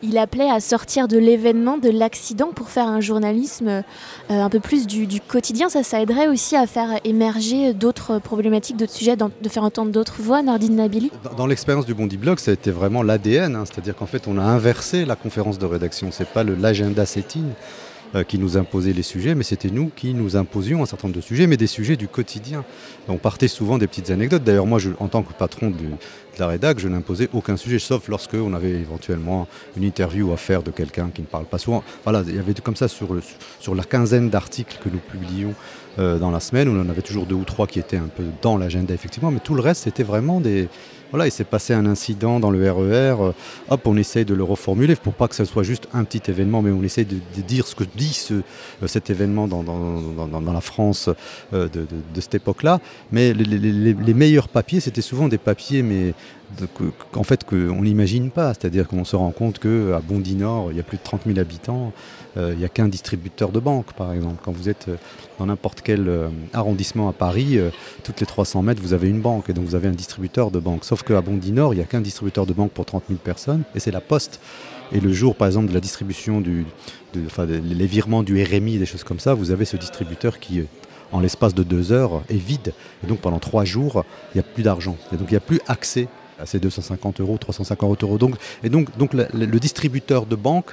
[0.03, 3.83] il, appelait à sortir de l'événement, de l'accident, pour faire un journalisme euh,
[4.29, 5.69] un peu plus du, quotidien.
[5.69, 10.21] Ça, ça aiderait aussi à faire émerger d'autres problématiques, d'autres sujets, de faire entendre d'autres
[10.21, 13.63] voix, Nardine Nabili Dans, l'expérience du Bondi Blog, ça a été vraiment l'ADN, hein.
[13.65, 16.09] c'est-à-dire qu'en fait, on a inversé la conférence de rédaction.
[16.11, 17.45] C'est pas l'agenda setting
[18.15, 21.17] euh, qui nous imposait les sujets, mais c'était nous qui nous imposions un certain nombre
[21.17, 22.63] de sujets, mais des sujets du quotidien.
[23.09, 24.45] On partait souvent des petites anecdotes.
[24.45, 25.73] D'ailleurs, moi, en tant que patron
[26.39, 30.63] la rédac, je n'imposais aucun sujet, sauf lorsque on avait éventuellement une interview à faire
[30.63, 31.83] de quelqu'un qui ne parle pas souvent.
[32.03, 33.09] Voilà, il y avait comme ça sur,
[33.59, 35.53] sur la quinzaine d'articles que nous publions
[35.99, 38.23] euh, dans la semaine, on en avait toujours deux ou trois qui étaient un peu
[38.41, 40.69] dans l'agenda, effectivement, mais tout le reste, c'était vraiment des,
[41.11, 43.15] voilà, il s'est passé un incident dans le RER.
[43.19, 43.33] E
[43.69, 46.61] hop, on essaye de le reformuler pour pas que ce soit juste un petit événement,
[46.61, 51.09] mais on essaye de, dire ce que dit euh, cet événement dans, dans, la France
[51.53, 52.79] euh, de, cette époque-là.
[53.11, 56.13] Mais les, meilleurs papiers, c'était souvent des papiers, mais
[57.11, 58.53] qu'en fait qu'on n'imagine pas.
[58.53, 61.39] C'est-à-dire qu'on se rend compte qu'à Bondy Nord, il y a plus de 30 000
[61.39, 61.91] habitants,
[62.35, 64.41] il n'y a qu'un distributeur de banque, par exemple.
[64.43, 64.89] Quand vous êtes
[65.39, 66.09] dans n'importe quel
[66.53, 67.57] arrondissement à Paris,
[68.03, 70.59] toutes les 300 mètres, vous avez une banque, et donc vous avez un distributeur de
[70.59, 70.85] banque.
[70.85, 73.63] Sauf qu'à Bondy Nord, il n'y a qu'un distributeur de banque pour 30 000 personnes,
[73.75, 74.39] et c'est la Poste.
[74.91, 76.65] Et le jour, par exemple, de la distribution, du,
[77.25, 80.63] enfin, les virements du RMI, des choses comme ça, vous avez ce distributeur qui,
[81.11, 82.73] en l'espace de deux heures, est vide.
[83.03, 84.95] Et donc pendant trois jours, il n'y a plus d'argent.
[85.11, 86.07] Et donc il n'y a plus accès
[86.39, 88.17] à ces 250 euros, 350 euros.
[88.17, 90.71] Donc, et donc, donc le, distributeur de banque,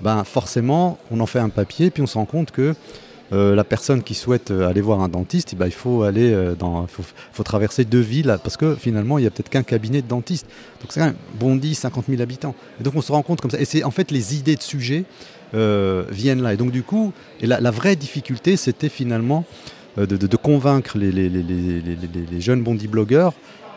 [0.00, 2.74] ben forcément, on en fait un papier, puis on se rend compte que
[3.32, 6.32] euh, la personne qui souhaite euh, aller voir un dentiste, eh ben, il faut aller
[6.32, 6.54] euh,
[7.32, 10.46] faut, traverser deux villes parce que finalement il y a peut-être qu'un cabinet de dentiste.
[10.80, 12.54] Donc c'est quand même Bondy, 50 000 habitants.
[12.80, 13.58] Et donc on se rend compte comme ça.
[13.58, 15.04] Et c'est en fait les idées de sujet
[15.52, 16.52] viennent là.
[16.52, 19.44] Et donc du coup, et la, vraie difficulté, c'était finalement
[19.96, 23.32] de, convaincre les, les jeunes Bondy blogueurs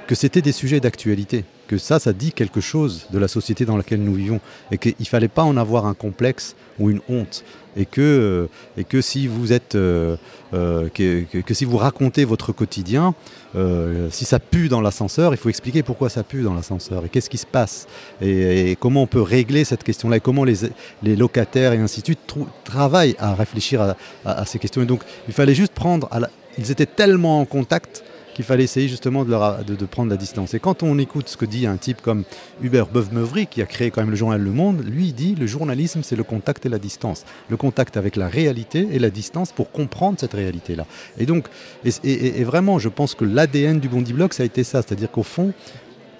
[0.09, 3.77] que c'était des sujets d'actualité, que ça, ça dit quelque chose de la société dans
[3.77, 4.39] laquelle nous vivons,
[4.71, 7.43] et qu'il ne fallait pas en avoir un complexe ou une honte,
[7.77, 10.17] et que, euh, et que si vous êtes, euh,
[10.55, 13.13] euh, que, si vous racontez votre quotidien,
[14.09, 17.29] si ça pue dans l'ascenseur, il faut expliquer pourquoi ça pue dans l'ascenseur, et qu'est-ce
[17.29, 17.85] qui se passe,
[18.19, 22.35] et, comment on peut régler cette question-là, et comment les, locataires et ainsi de suite
[22.63, 23.95] travaillent à réfléchir
[24.25, 24.81] à, ces questions.
[24.81, 26.09] Et donc, il fallait juste prendre,
[26.57, 28.03] ils étaient tellement en contact
[28.39, 30.53] qu'il fallait essayer justement de, leur, de, prendre la distance.
[30.53, 32.23] Et quand on écoute ce que dit un type comme
[32.61, 36.03] Hubert Beuve-Meuvry, qui a créé quand même le journal Le Monde, lui dit le journalisme
[36.03, 37.25] c'est le contact et la distance.
[37.49, 40.85] Le contact avec la réalité et la distance pour comprendre cette réalité-là.
[41.17, 41.47] Et donc,
[41.83, 44.81] et, vraiment, je pense que l'ADN du Bondi Blog, ça a été ça.
[44.83, 45.51] C'est-à-dire qu'au fond,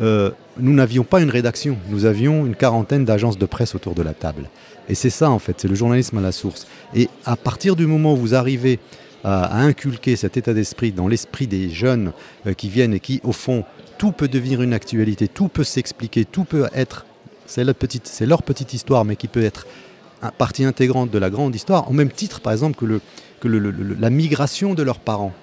[0.02, 4.02] euh, nous n'avions pas une rédaction, nous avions une quarantaine d'agences de presse autour de
[4.02, 4.50] la table.
[4.90, 6.68] Et c'est ça en fait, c'est le journalisme à la source.
[6.94, 8.80] Et à partir du moment où vous arrivez
[9.24, 12.14] à, inculquer cet état d'esprit dans l'esprit des jeunes
[12.48, 13.66] euh, qui viennent et qui, au fond,
[13.98, 17.06] tout peut devenir une actualité, tout peut s'expliquer, tout peut être,
[17.46, 17.76] c'est leur,
[18.44, 19.68] petite, histoire, mais qui peut être
[20.38, 24.84] partie intégrante de la grande histoire, au même titre, par exemple, que, la migration de
[24.84, 25.34] leurs parents.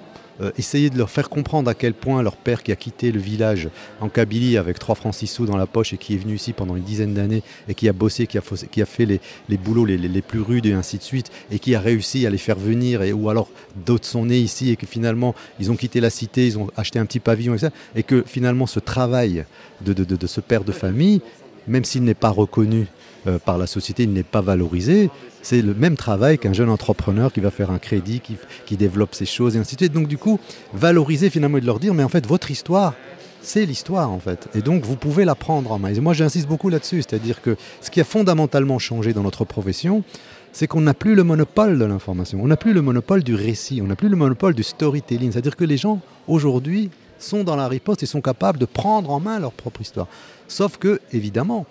[0.40, 3.20] Euh, essayer de leur faire comprendre à quel point leur père qui a quitté le
[3.20, 3.68] village
[4.00, 6.52] en Kabylie avec 3 francs 6 sous dans la poche et qui est venu ici
[6.52, 10.22] pendant une dizaine d'années et qui a bossé, qui a, fait les, les boulots les,
[10.22, 13.12] plus rudes et ainsi de suite et qui a réussi à les faire venir et,
[13.12, 13.48] ou alors
[13.86, 16.98] d'autres sont nés ici et que finalement ils ont quitté la cité, ils ont acheté
[16.98, 19.44] un petit pavillon et ça et que finalement ce travail
[19.80, 21.20] de ce père de famille,
[21.66, 22.86] même s'il n'est pas reconnu
[23.26, 25.10] euh, par la société, il n'est pas valorisé.
[25.48, 29.26] C'est le même travail qu'un jeune entrepreneur qui va faire un crédit, qui, développe ses
[29.26, 29.92] choses et ainsi de suite.
[29.92, 30.40] Donc du coup,
[30.74, 32.94] valoriser finalement et de leur dire, mais en fait, votre histoire,
[33.42, 34.48] c'est l'histoire en fait.
[34.56, 35.94] Et donc vous pouvez la prendre en main.
[35.94, 40.02] Et moi j'insiste beaucoup là-dessus, c'est-à-dire que ce qui a fondamentalement changé dans notre profession,
[40.50, 43.80] c'est qu'on n'a plus le monopole de l'information, on n'a plus le monopole du récit,
[43.80, 45.30] on n'a plus le monopole du storytelling.
[45.30, 46.90] C'est-à-dire que les gens aujourd'hui
[47.20, 50.08] sont dans la riposte et sont capables de prendre en main leur propre histoire.
[50.48, 51.66] Sauf que, évidemment,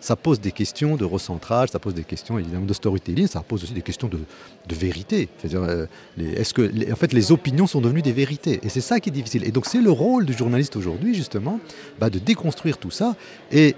[0.00, 3.64] ça pose des questions de recentrage, ça pose des questions évidemment de storytelling, ça pose
[3.64, 4.18] aussi des questions de,
[4.74, 5.28] vérité.
[5.38, 5.86] C'est-à-dire, euh,
[6.18, 8.60] est-ce que, les, en fait, les opinions sont devenues des vérités?
[8.62, 9.44] Et c'est ça qui est difficile.
[9.44, 11.58] Et donc, c'est le rôle du journaliste aujourd'hui, justement,
[11.98, 13.16] bah, de déconstruire tout ça.
[13.50, 13.74] Et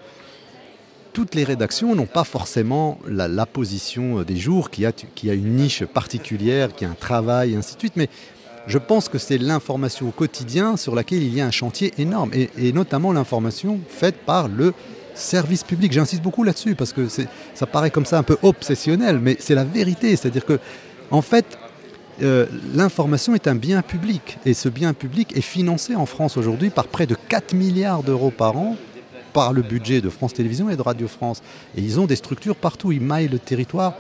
[1.13, 5.57] toutes les rédactions n'ont pas forcément la, position des jours qui a, qui a une
[5.57, 7.97] niche particulière, qui a un travail, et ainsi de suite.
[7.97, 8.09] Mais
[8.67, 12.31] je pense que c'est l'information au quotidien sur laquelle il y a un chantier énorme,
[12.35, 14.75] et, et notamment l'information faite par le
[15.15, 15.93] service public.
[15.93, 17.07] J'insiste beaucoup là-dessus parce que
[17.55, 20.17] ça paraît comme ça un peu obsessionnel, mais c'est la vérité.
[20.17, 20.59] C'est-à-dire que,
[21.11, 21.59] en fait,
[22.23, 26.71] euh, l'information est un bien public et ce bien public est financé en France aujourd'hui
[26.71, 28.77] par près de 4 milliards d'euros par an
[29.33, 31.43] par le budget de France Télévisions et de Radio France.
[31.77, 33.95] Et ils ont des structures partout, ils maillent le territoire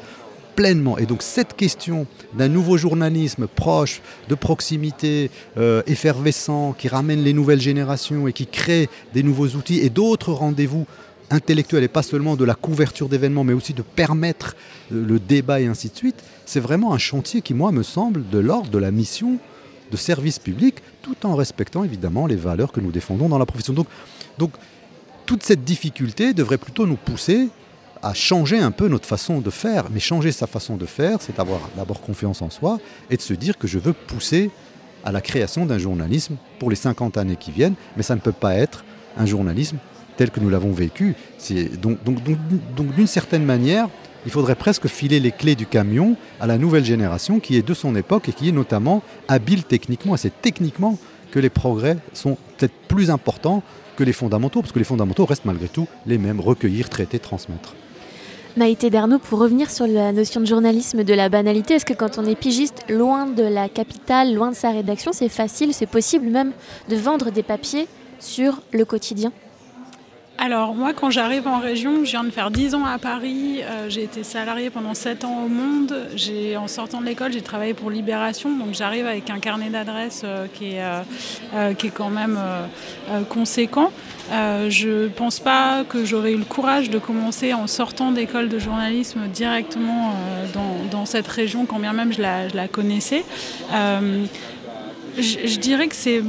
[0.63, 7.33] Et donc cette question d'un nouveau journalisme proche, de proximité, euh, effervescent, qui ramène les
[7.33, 10.87] nouvelles générations et qui crée des nouveaux outils et d'autres rendez-vous
[11.31, 14.55] intellectuels et pas seulement de la couverture d'événements, mais aussi de permettre
[14.91, 18.39] le débat et ainsi de suite, c'est vraiment un chantier qui, moi, me semble de
[18.39, 19.39] l'ordre de la mission
[19.91, 23.73] de service public, tout en respectant évidemment les valeurs que nous défendons dans la profession.
[23.73, 23.87] Donc,
[24.37, 24.53] donc
[25.25, 27.49] toute cette difficulté devrait plutôt nous pousser
[28.03, 29.85] à changer un peu notre façon de faire.
[29.91, 32.79] Mais changer sa façon de faire, c'est avoir d'abord confiance en soi
[33.11, 34.51] et de se dire que je veux pousser
[35.05, 38.33] à la création d'un journalisme pour les 50 années qui viennent, mais ça ne peut
[38.33, 38.85] pas être
[39.17, 39.79] un journalisme
[40.17, 41.15] tel que nous l'avons vécu.
[41.81, 42.23] Donc, donc,
[42.77, 43.89] donc, d'une certaine manière,
[44.27, 47.73] il faudrait presque filer les clés du camion à la nouvelle génération qui est de
[47.73, 50.15] son époque et qui est notamment habile techniquement.
[50.15, 50.99] Et c'est techniquement
[51.31, 53.63] que les progrès sont peut-être plus importants
[53.97, 57.75] que les fondamentaux, parce que les fondamentaux restent malgré tout les mêmes, recueillir, traiter, transmettre.
[58.57, 62.19] Maïté Darnaud, pour revenir sur la notion de journalisme de la banalité, est-ce que quand
[62.19, 66.27] on est pigiste loin de la capitale, loin de sa rédaction, c'est facile, c'est possible
[66.27, 66.53] même
[66.89, 67.87] de vendre des papiers
[68.19, 69.33] sur le quotidien?
[70.41, 73.91] Alors moi quand j'arrive en région, je viens de faire 10 ans à Paris, euh,
[73.91, 75.95] j'ai été salarié pendant 7 ans au Monde,
[76.59, 80.47] en sortant de l'école j'ai travaillé pour Libération, donc j'arrive avec un carnet d'adresses euh,
[80.53, 81.03] qui, euh,
[81.55, 82.39] euh, qui, est quand même
[83.29, 83.93] conséquent.
[84.31, 88.59] je ne pense pas que j'aurais eu le courage de commencer en sortant d'école de
[88.59, 90.15] journalisme directement
[90.91, 93.25] dans, cette région quand bien même je la connaissais
[95.23, 96.23] je, dirais que c'est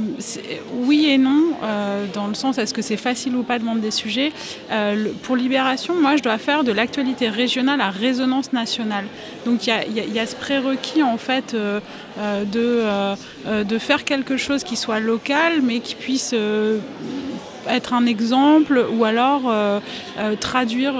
[0.74, 3.80] oui et non, euh, dans le sens est-ce que c'est facile ou pas de vendre
[3.80, 4.32] des sujets?
[4.70, 9.04] Euh, pour Libération, moi, je dois faire de l'actualité régionale à résonance nationale.
[9.46, 11.80] Donc il y, a, ce prérequis en fait euh,
[12.44, 16.34] de, de faire quelque chose qui soit local, mais qui puisse
[17.68, 19.52] être un exemple ou alors
[20.40, 20.94] traduire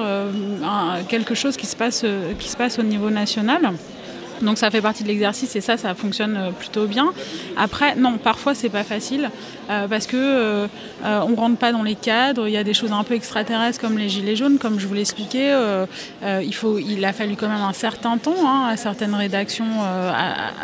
[1.09, 2.05] quelque chose qui se passe,
[2.39, 3.73] qui se passe au niveau national.
[4.41, 7.13] Donc ça fait partie de l'exercice et ça, ça fonctionne plutôt bien.
[7.57, 9.31] Après, non, parfois c'est pas facile
[9.71, 10.67] euh, parce que euh,
[11.05, 12.49] euh, on rentre pas dans les cadres.
[12.49, 14.95] Il y a des choses un peu extraterrestres comme les gilets jaunes, comme je vous
[14.95, 15.53] l'expliquais.
[15.53, 15.87] Euh,
[16.23, 19.67] euh, il faut, il a fallu quand même un certain temps hein, à certaines rédactions
[19.85, 20.11] euh,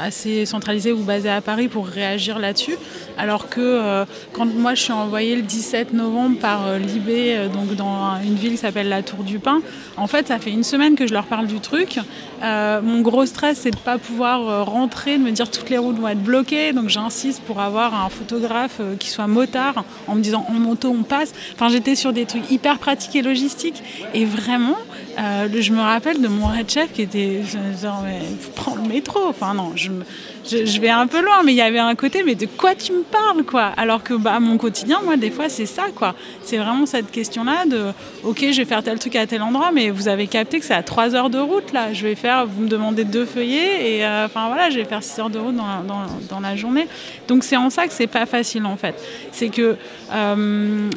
[0.02, 2.76] assez centralisées ou basées à Paris pour réagir là-dessus.
[3.18, 7.48] Alors que euh, quand moi je suis envoyée le 17 novembre par euh, Libé, euh,
[7.48, 9.60] donc dans une ville qui s'appelle la Tour du Pin,
[9.96, 11.98] en fait ça fait une semaine que je leur parle du truc.
[12.44, 15.78] Euh, mon gros stress c'est de pas pouvoir euh, rentrer, de me dire toutes les
[15.78, 20.20] routes vont être bloquées, donc j'insiste pour avoir un photographe qui soit motard en me
[20.20, 21.34] disant en moto on passe.
[21.54, 23.82] Enfin j'étais sur des trucs hyper pratiques et logistiques
[24.14, 24.76] et vraiment
[25.16, 27.42] je me rappelle de mon red chef qui était
[27.82, 28.20] genre mais
[28.54, 29.18] prends le métro.
[29.28, 30.04] Enfin non je me
[30.50, 32.92] je, vais un peu loin, mais il y avait un côté, mais de quoi tu
[32.92, 33.72] me parles, quoi?
[33.76, 36.14] Alors que bah, mon quotidien, moi, des fois, c'est ça, quoi.
[36.42, 37.92] C'est vraiment cette question-là de,
[38.24, 40.74] ok, je vais faire tel truc à tel endroit, mais vous avez capté que c'est
[40.74, 41.92] à 3 heures de route, là.
[41.92, 44.84] Je vais faire, vous me demandez deux feuillets, et euh, enfin euh, voilà, je vais
[44.84, 45.82] faire 6 heures de route dans la,
[46.28, 46.86] dans, la journée.
[47.26, 48.94] Donc c'est en ça que c'est pas facile, en fait.
[49.32, 49.76] C'est que
[50.12, 50.90] euh,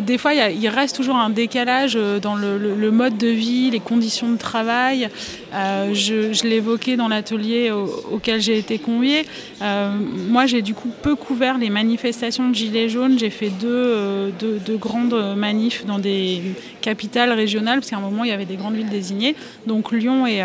[0.00, 4.38] des fois, il reste toujours un décalage dans le, mode de vie, les conditions de
[4.38, 5.08] travail.
[5.52, 9.24] je, l'évoquais dans l'atelier auquel j'ai été conviée.
[9.60, 13.18] moi, j'ai du coup peu couvert les manifestations de Gilets jaunes.
[13.18, 16.42] J'ai fait deux, deux, grandes manifs dans des
[16.80, 20.26] capitales régionales, parce qu'à un moment, il y avait des grandes villes désignées, donc Lyon
[20.26, 20.42] et,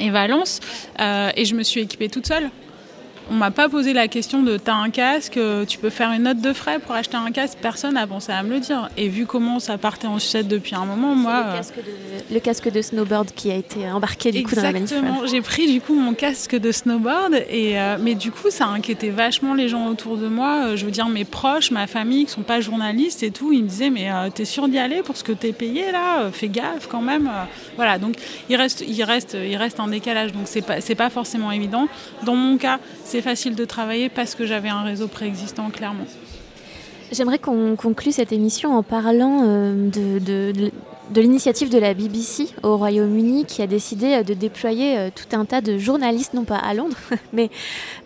[0.00, 0.60] et Valence.
[0.98, 2.50] et je me suis équipée toute seule
[3.30, 6.24] on m'a pas posé la question de t'as un casque, euh, tu peux faire une
[6.24, 7.58] note de frais pour acheter un casque?
[7.62, 8.90] Personne n'a pensé à me le dire.
[8.96, 11.44] Et vu comment ça partait en sucette depuis un moment, moi.
[11.46, 14.72] Le casque, de, le casque, de, snowboard qui a été embarqué du coup dans la
[14.72, 14.90] manif.
[14.90, 15.26] Exactement.
[15.26, 19.10] J'ai pris du coup mon casque de snowboard et euh, mais du coup ça inquiétait
[19.10, 20.64] vachement les gens autour de moi.
[20.64, 23.62] Euh, je veux dire mes proches, ma famille qui sont pas journalistes et tout, ils
[23.62, 26.30] me disaient mais t'es sûr d'y aller pour ce que t'es payé là?
[26.32, 27.30] Fais gaffe quand même.
[27.76, 28.16] voilà donc
[28.48, 31.86] il reste il reste il reste un décalage donc c'est pas c'est pas forcément évident.
[32.24, 36.06] Dans mon cas c'est facile de travailler parce que j'avais un réseau préexistant, clairement.
[37.12, 40.18] J'aimerais qu'on conclue cette émission en parlant euh, de,
[41.10, 45.36] de, l'initiative de la BBC au Royaume-Uni qui a décidé euh, de déployer euh, tout
[45.36, 46.96] un tas de journalistes, non pas à Londres,
[47.32, 47.50] mais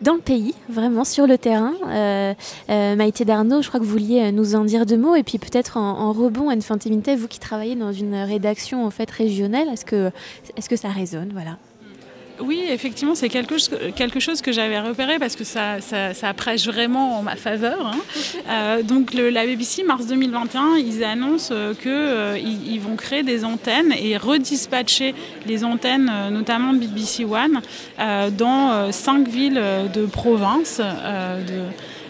[0.01, 1.75] dans le pays, vraiment sur le terrain.
[2.69, 5.77] Maïté Darnaud, je crois que vous vouliez nous en dire deux mots, et puis peut-être
[5.77, 10.11] en, rebond, Anne Fantiminte, vous qui travaillez dans une rédaction en fait régionale, est-ce que,
[10.57, 11.29] est que ça résonne?
[11.35, 11.59] Voilà
[12.41, 13.55] oui, effectivement, c'est quelque,
[13.93, 17.87] quelque, chose que j'avais repéré parce que ça, ça, prêche vraiment en ma faveur.
[17.87, 17.99] Hein.
[18.47, 23.23] Euh, donc le, la BBC, mars 2021, ils annoncent euh, qu'ils euh, ils vont créer
[23.23, 25.15] des antennes et redispatcher
[25.47, 27.61] les antennes, notamment BBC One,
[28.37, 29.61] dans cinq villes
[29.95, 30.79] de province.
[30.79, 31.63] de,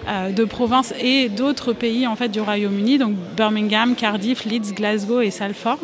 [0.07, 5.31] de provinces et d'autres pays en fait du Royaume-Uni, donc Birmingham, Cardiff, Leeds, Glasgow et
[5.31, 5.79] Salford,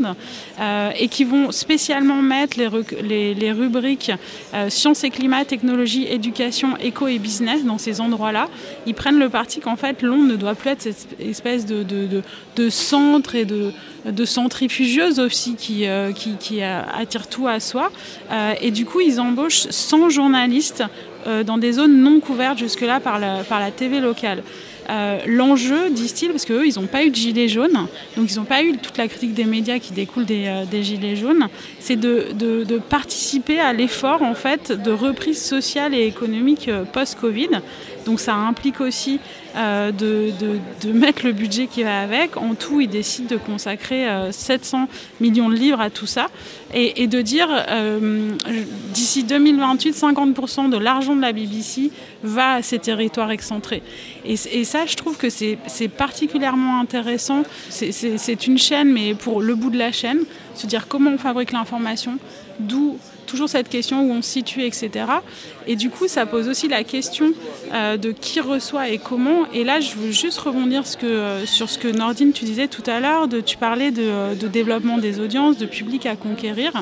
[0.60, 4.12] euh, et qui vont spécialement mettre les, rubriques
[4.54, 8.48] euh, sciences et climat, technologie, éducation, éco et business dans ces endroits-là.
[8.86, 12.22] Ils prennent le parti qu'en fait Londres ne doit plus être cette espèce de,
[12.70, 13.72] centre et de
[14.06, 17.90] de centrifugeuses aussi qui, qui, qui attire tout à soi.
[18.62, 20.84] et du coup, ils embauchent 100 journalistes
[21.26, 24.42] euh, dans des zones non couvertes jusque-là par la, par la TV locale.
[24.88, 28.44] Euh, l'enjeu, disent-ils, parce qu'eux, ils n'ont pas eu de gilets jaunes, donc ils n'ont
[28.44, 31.48] pas eu toute la critique des médias qui découle des, euh, des gilets jaunes,
[31.78, 37.50] c'est de, de, de, participer à l'effort en fait de reprise sociale et économique post-Covid.
[38.06, 39.20] Donc ça implique aussi
[39.56, 42.36] euh, de, mettre le budget qui va avec.
[42.36, 44.88] En tout, ils décident de consacrer 700
[45.20, 46.28] millions de livres à tout ça
[46.74, 48.32] et, et de dire euh,
[48.92, 51.90] d'ici 2028, 50% de l'argent de la BBC
[52.22, 53.82] va à ces territoires excentrés.
[54.24, 57.42] Et, et ça, je trouve que c'est particulièrement intéressant.
[57.68, 60.20] C'est une chaîne, mais pour le bout de la chaîne,
[60.54, 62.18] se dire comment on fabrique l'information,
[62.58, 62.98] d'où
[63.30, 64.90] toujours cette question où on se situe, etc.
[65.66, 67.32] Et du coup, ça pose aussi la question
[67.72, 69.46] euh, de qui reçoit et comment.
[69.54, 72.98] Et là, je veux juste rebondir euh, sur ce que Nordine, tu disais tout à
[72.98, 76.72] l'heure, tu parlais de, euh, de, développement des audiences, de public à conquérir.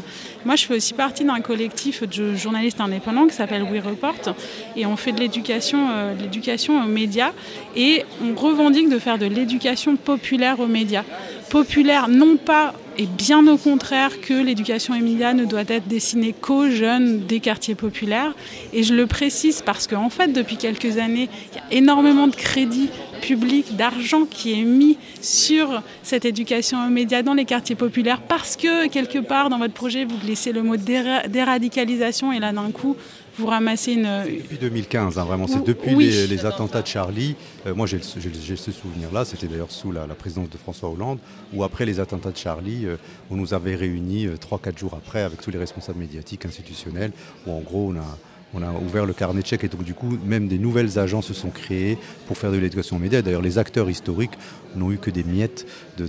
[0.46, 4.34] Moi, je fais aussi partie d'un collectif de journalistes indépendants qui s'appelle We Report.
[4.74, 5.78] Et on fait de l'éducation,
[6.14, 7.32] de l'éducation aux médias.
[7.76, 11.05] Et on revendique de faire de l'éducation populaire aux médias.
[11.51, 16.68] Populaire, non pas et bien au contraire que l'éducation médias ne doit être destinée qu'aux
[16.68, 18.34] jeunes des quartiers populaires.
[18.72, 22.26] Et je le précise parce qu'en en fait, depuis quelques années, il y a énormément
[22.26, 22.90] de crédits
[23.20, 28.56] publics, d'argent qui est mis sur cette éducation aux médias dans les quartiers populaires parce
[28.56, 32.96] que quelque part dans votre projet, vous glissez le mot déradicalisation et là d'un coup,
[33.38, 34.24] vous ramassez une...
[34.24, 37.36] Depuis 2015, hein, vraiment, c'est depuis les, attentats de Charlie.
[37.66, 41.18] Euh, moi, j'ai ce souvenir-là, c'était d'ailleurs sous la, présidence de François Hollande,
[41.52, 42.96] où après les attentats de Charlie, euh,
[43.30, 47.12] on nous avait réunis 3-4 euh, jours après avec tous les responsables médiatiques, institutionnels,
[47.46, 48.18] où en gros, on a
[48.55, 51.26] on a ouvert le carnet de chèques et donc du coup même des nouvelles agences
[51.26, 53.22] se sont créées pour faire de l'éducation aux médias.
[53.22, 54.38] D'ailleurs les acteurs historiques
[54.76, 55.66] n'ont eu que des miettes
[55.96, 56.08] de,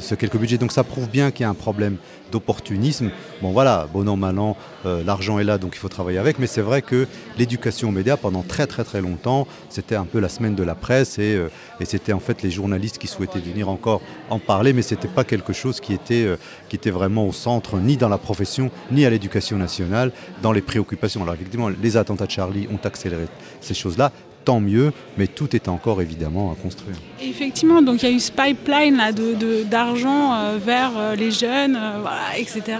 [0.00, 0.58] ce quelques budgets.
[0.58, 1.96] Donc ça prouve bien qu'il y a un problème
[2.32, 3.10] d'opportunisme.
[3.42, 6.38] Bon voilà, bon an, mal an, euh, l'argent est là donc il faut travailler avec.
[6.38, 7.06] Mais c'est vrai que
[7.38, 10.74] l'éducation aux médias pendant très très très longtemps c'était un peu la semaine de la
[10.74, 11.48] presse et, euh,
[11.84, 15.52] c'était en fait les journalistes qui souhaitaient venir encore en parler mais c'était pas quelque
[15.52, 16.36] chose qui était, euh,
[16.68, 20.62] qui était vraiment au centre ni dans la profession ni à l'éducation nationale dans les
[20.62, 21.22] préoccupations.
[21.22, 23.26] Alors effectivement les attentats de Charlie ont accéléré
[23.60, 24.12] ces choses-là
[24.48, 26.96] tant mieux, mais tout est encore évidemment à construire.
[27.20, 31.30] Effectivement, donc il y a eu ce pipeline là, d'argent de, euh, vers euh, les
[31.30, 32.78] jeunes, euh, voilà, etc.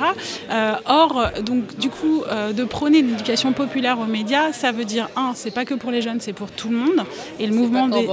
[0.86, 2.22] or, donc du coup,
[2.54, 6.02] de prôner l'éducation populaire aux médias, ça veut dire un, c'est pas que pour les
[6.02, 7.04] jeunes, c'est pour tout le monde.
[7.40, 8.06] Et le mouvement des,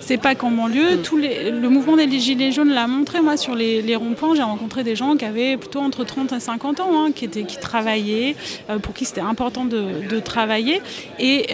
[0.00, 0.96] c'est pas qu'en banlieue.
[0.96, 1.02] Mm.
[1.02, 3.20] Tous les, le mouvement des gilets jaunes l'a montré.
[3.20, 6.40] Moi, sur les, les ronds-points, j'ai rencontré des gens qui avaient plutôt entre 30 et
[6.40, 8.36] 50 ans, hein, qui étaient, qui travaillaient,
[8.82, 10.82] pour qui c'était important de, de, travailler.
[11.18, 11.46] Et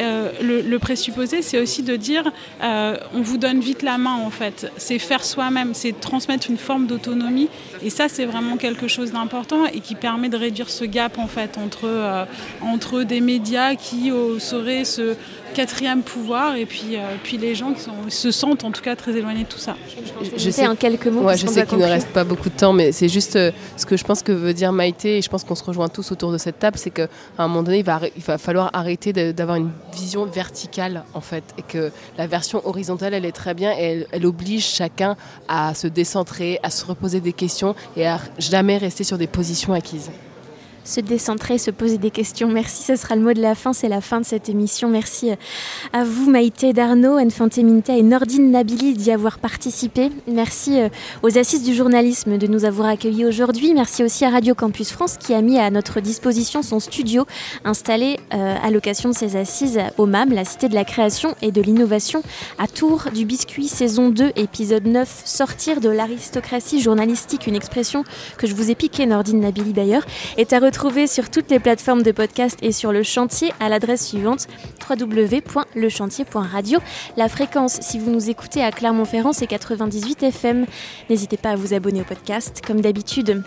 [0.42, 4.15] le, le présupposé, c'est aussi de dire on vous donne vite la main
[4.76, 7.48] C'est faire soi-même, c'est transmettre une forme d'autonomie.
[7.82, 11.26] Et ça, c'est vraiment quelque chose d'important et qui permet de réduire ce gap en
[11.26, 15.16] fait entre, euh, des médias qui euh, seraient ce
[15.56, 19.16] quatrième pouvoir et puis, euh, puis les gens qui se sentent en tout cas très
[19.16, 19.74] éloignés de tout ça.
[20.36, 21.26] Je, sais en quelques mots.
[21.34, 23.96] je sais qu'il ne reste pas beaucoup de temps, mais c'est juste euh, ce que
[23.96, 26.36] je pense que veut dire Maïté, et je pense qu'on se rejoint tous autour de
[26.36, 29.70] cette table, c'est qu'à un moment donné, il va, il va falloir arrêter d'avoir une
[29.94, 34.06] vision verticale en fait, et que la version horizontale, elle est très bien, et elle,
[34.12, 35.16] elle oblige chacun
[35.48, 39.72] à se décentrer, à se reposer des questions et à jamais rester sur des positions
[39.72, 40.10] acquises
[40.86, 42.48] se décentrer, se poser des questions.
[42.48, 44.88] Merci, ce sera le mot de la fin, c'est la fin de cette émission.
[44.88, 45.36] Merci euh,
[45.92, 50.10] à vous Maïté Darnaud, Enfante Minta et Nordine Nabili d'y avoir participé.
[50.28, 50.88] Merci euh,
[51.22, 53.74] aux Assises du journalisme de nous avoir accueillis aujourd'hui.
[53.74, 57.26] Merci aussi à Radio Campus France qui a mis à notre disposition son studio
[57.64, 61.50] installé euh, à l'occasion de ces assises au MAM, la cité de la création et
[61.50, 62.22] de l'innovation
[62.58, 68.04] à Tours du Biscuit, saison 2, épisode 9, sortir de l'aristocratie journalistique, une expression
[68.38, 70.06] que je vous ai piquée, Nordine Nabili d'ailleurs,
[70.36, 70.75] est à retrouver
[71.06, 74.46] sur toutes les plateformes de podcast et sur le chantier à l'adresse suivante
[74.88, 76.78] www.lechantier.radio.
[77.16, 80.66] La fréquence, si vous nous écoutez à Clermont-Ferrand, c'est 98 FM.
[81.08, 82.60] N'hésitez pas à vous abonner au podcast.
[82.64, 83.42] Comme d'habitude,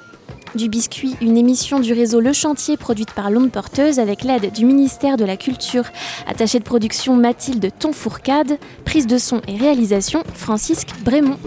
[0.55, 4.65] du biscuit, une émission du réseau Le Chantier produite par L'Onde Porteuse avec l'aide du
[4.65, 5.85] ministère de la Culture.
[6.27, 11.37] Attaché de production Mathilde Tonfourcade, prise de son et réalisation Francisque Brémont.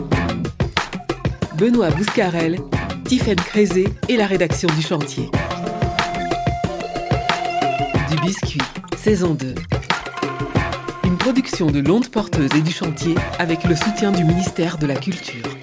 [1.59, 2.59] Benoît Bouscarel,
[3.05, 5.28] Tiffaine Crézé et la rédaction du Chantier.
[8.22, 8.61] Biscuit,
[8.96, 9.55] saison 2.
[11.05, 14.94] Une production de l'onde porteuse et du chantier avec le soutien du ministère de la
[14.94, 15.61] Culture.